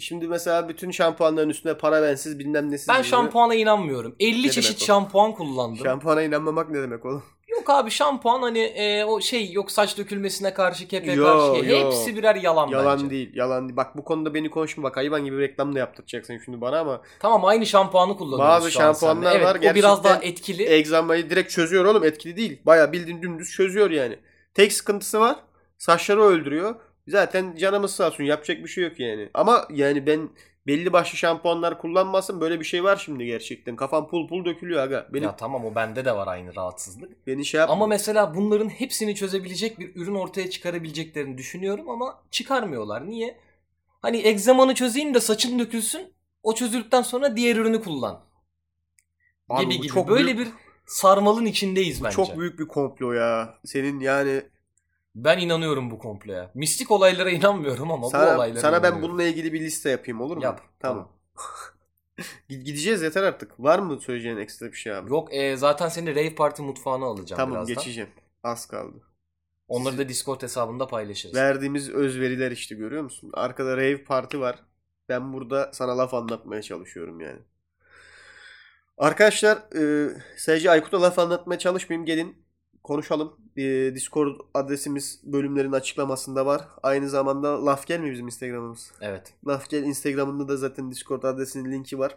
[0.00, 2.88] Şimdi mesela bütün şampuanların üstüne parabensiz bilmem nesiz.
[2.88, 3.10] Ben yazıyor.
[3.10, 4.14] şampuana inanmıyorum.
[4.20, 5.84] 50 Ne çeşit şampuan kullandım.
[5.84, 7.22] Şampuana inanmamak ne demek oğlum?
[7.48, 11.64] Yok abi şampuan hani e, o şey yok saç dökülmesine karşı kepe Yo, karşı.
[11.70, 11.78] yo.
[11.86, 13.10] Hepsi birer yalan, Yalan bence.
[13.10, 13.30] değil.
[13.34, 13.76] Yalan değil.
[13.76, 17.44] Bak bu konuda beni konuşma bak hayvan gibi reklam da yaptıracaksın şimdi bana ama Tamam
[17.44, 20.62] aynı şampuanı kullanıyoruz Bazı şampuanlar evet, var O biraz gerçekten daha etkili.
[20.64, 22.60] egzamayı direkt çözüyor oğlum etkili değil.
[22.66, 24.18] Baya bildiğin dümdüz çözüyor yani.
[24.54, 25.36] Tek sıkıntısı var.
[25.78, 26.74] Saçları öldürüyor.
[27.08, 29.28] Zaten canımız sağ olsun yapacak bir şey yok yani.
[29.34, 30.28] Ama yani ben
[30.66, 33.76] belli başlı şampuanlar kullanmasın böyle bir şey var şimdi gerçekten.
[33.76, 35.08] Kafam pul pul dökülüyor aga.
[35.12, 37.26] Benim, Ya tamam o bende de var aynı rahatsızlık.
[37.26, 37.72] beni şey yapma.
[37.74, 43.08] Ama mesela bunların hepsini çözebilecek bir ürün ortaya çıkarabileceklerini düşünüyorum ama çıkarmıyorlar.
[43.08, 43.40] Niye?
[44.02, 46.12] Hani egzamanı çözeyim de saçın dökülsün.
[46.42, 48.20] O çözüldükten sonra diğer ürünü kullan.
[49.48, 49.92] Abi gibi bu gibi.
[49.92, 50.52] çok Böyle büyük- bir
[50.86, 52.16] sarmalın içindeyiz bence.
[52.16, 53.54] çok büyük bir komplo ya.
[53.64, 54.42] Senin yani
[55.16, 56.50] Ben inanıyorum bu komploya.
[56.54, 60.36] Mistik olaylara inanmıyorum ama bu sana, olaylara sana ben bununla ilgili bir liste yapayım olur
[60.36, 60.42] mu?
[60.42, 61.12] Yap, Tamam.
[62.48, 63.60] Gid- Gideceğiz yeter artık.
[63.60, 65.10] Var mı söyleyeceğin ekstra bir şey abi?
[65.10, 67.74] Yok e, zaten seni rave party mutfağına alacağım Tamam birazdan.
[67.74, 68.10] geçeceğim.
[68.42, 68.96] Az kaldı.
[69.68, 71.34] Onları da Discord hesabında paylaşırız.
[71.34, 73.30] Verdiğimiz özveriler işte görüyor musun?
[73.34, 74.58] Arkada rave parti var.
[75.08, 77.38] Ben burada sana laf anlatmaya çalışıyorum yani.
[78.98, 82.06] Arkadaşlar e, sadece Aykut'a laf anlatmaya çalışmayayım.
[82.06, 82.45] Gelin
[82.86, 83.32] konuşalım.
[83.56, 83.62] E,
[83.94, 86.68] Discord adresimiz bölümlerin açıklamasında var.
[86.82, 88.92] Aynı zamanda laf gel mi bizim Instagram'ımız?
[89.00, 89.34] Evet.
[89.46, 92.16] Laf gel Instagram'ında da zaten Discord adresinin linki var.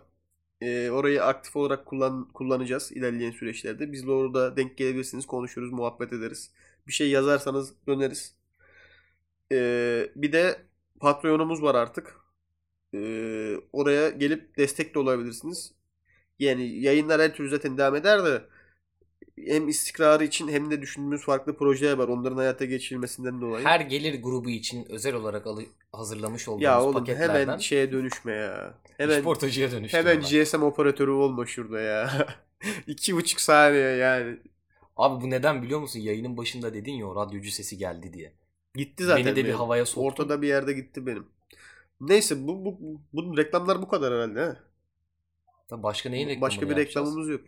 [0.62, 3.92] E, orayı aktif olarak kullan, kullanacağız ilerleyen süreçlerde.
[3.92, 5.26] Bizle orada denk gelebilirsiniz.
[5.26, 6.52] Konuşuruz, muhabbet ederiz.
[6.88, 8.36] Bir şey yazarsanız döneriz.
[9.52, 9.58] E,
[10.16, 10.60] bir de
[11.00, 12.16] Patreon'umuz var artık.
[12.94, 13.00] E,
[13.74, 15.74] oraya gelip destek de olabilirsiniz.
[16.40, 18.42] Yani yayınlar her türlü zaten devam eder de
[19.48, 22.08] hem istikrarı için hem de düşündüğümüz farklı projeler var.
[22.08, 23.66] Onların hayata geçirilmesinden dolayı.
[23.66, 25.48] Her gelir grubu için özel olarak
[25.92, 28.74] hazırlamış olduğumuz ya oğlum paketlerden hemen şeye dönüşme ya.
[28.98, 30.22] Hemen işportacıya dönüştüm hemen.
[30.22, 32.28] GSM operatörü olma şurada ya.
[32.88, 34.38] İki buçuk saniye yani.
[34.98, 36.00] Abi bu neden biliyor musun?
[36.00, 38.34] Yayının başında dedin ya o radyocu sesi geldi diye.
[38.76, 39.26] Gitti zaten.
[39.26, 39.58] Beni de bir benim.
[39.58, 40.02] havaya soktun.
[40.02, 41.26] Ortada bir yerde gitti benim.
[42.02, 44.42] Neyse bu, bu, bu, bu reklamlar bu kadar herhalde.
[44.42, 44.56] He?
[45.70, 46.90] Tabii Başka neyin reklamını Başka bir yapacağız?
[46.90, 47.42] reklamımız yok.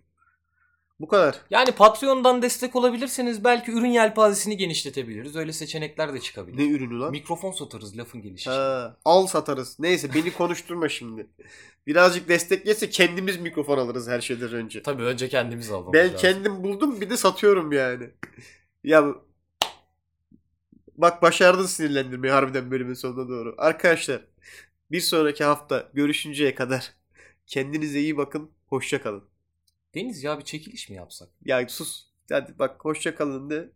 [1.01, 1.41] Bu kadar.
[1.49, 5.35] Yani Patreon'dan destek olabilirseniz belki ürün yelpazesini genişletebiliriz.
[5.35, 6.57] Öyle seçenekler de çıkabilir.
[6.57, 7.11] Ne ürünü lan?
[7.11, 8.49] Mikrofon satarız lafın gelişi.
[8.49, 9.79] Ha, al satarız.
[9.79, 11.27] Neyse beni konuşturma şimdi.
[11.87, 14.83] Birazcık destek gelse kendimiz mikrofon alırız her şeyden önce.
[14.83, 16.17] Tabii önce kendimiz almamız Ben lazım.
[16.17, 18.09] kendim buldum bir de satıyorum yani.
[18.83, 19.05] Ya
[20.97, 23.55] bak başardın sinirlendirmeyi harbiden bölümün sonuna doğru.
[23.57, 24.21] Arkadaşlar
[24.91, 26.93] bir sonraki hafta görüşünceye kadar
[27.47, 28.51] kendinize iyi bakın.
[28.67, 29.30] Hoşça kalın.
[29.95, 31.29] Deniz ya bir çekiliş mi yapsak?
[31.45, 32.07] Ya sus.
[32.29, 33.69] Hadi bak hoşça kalın de.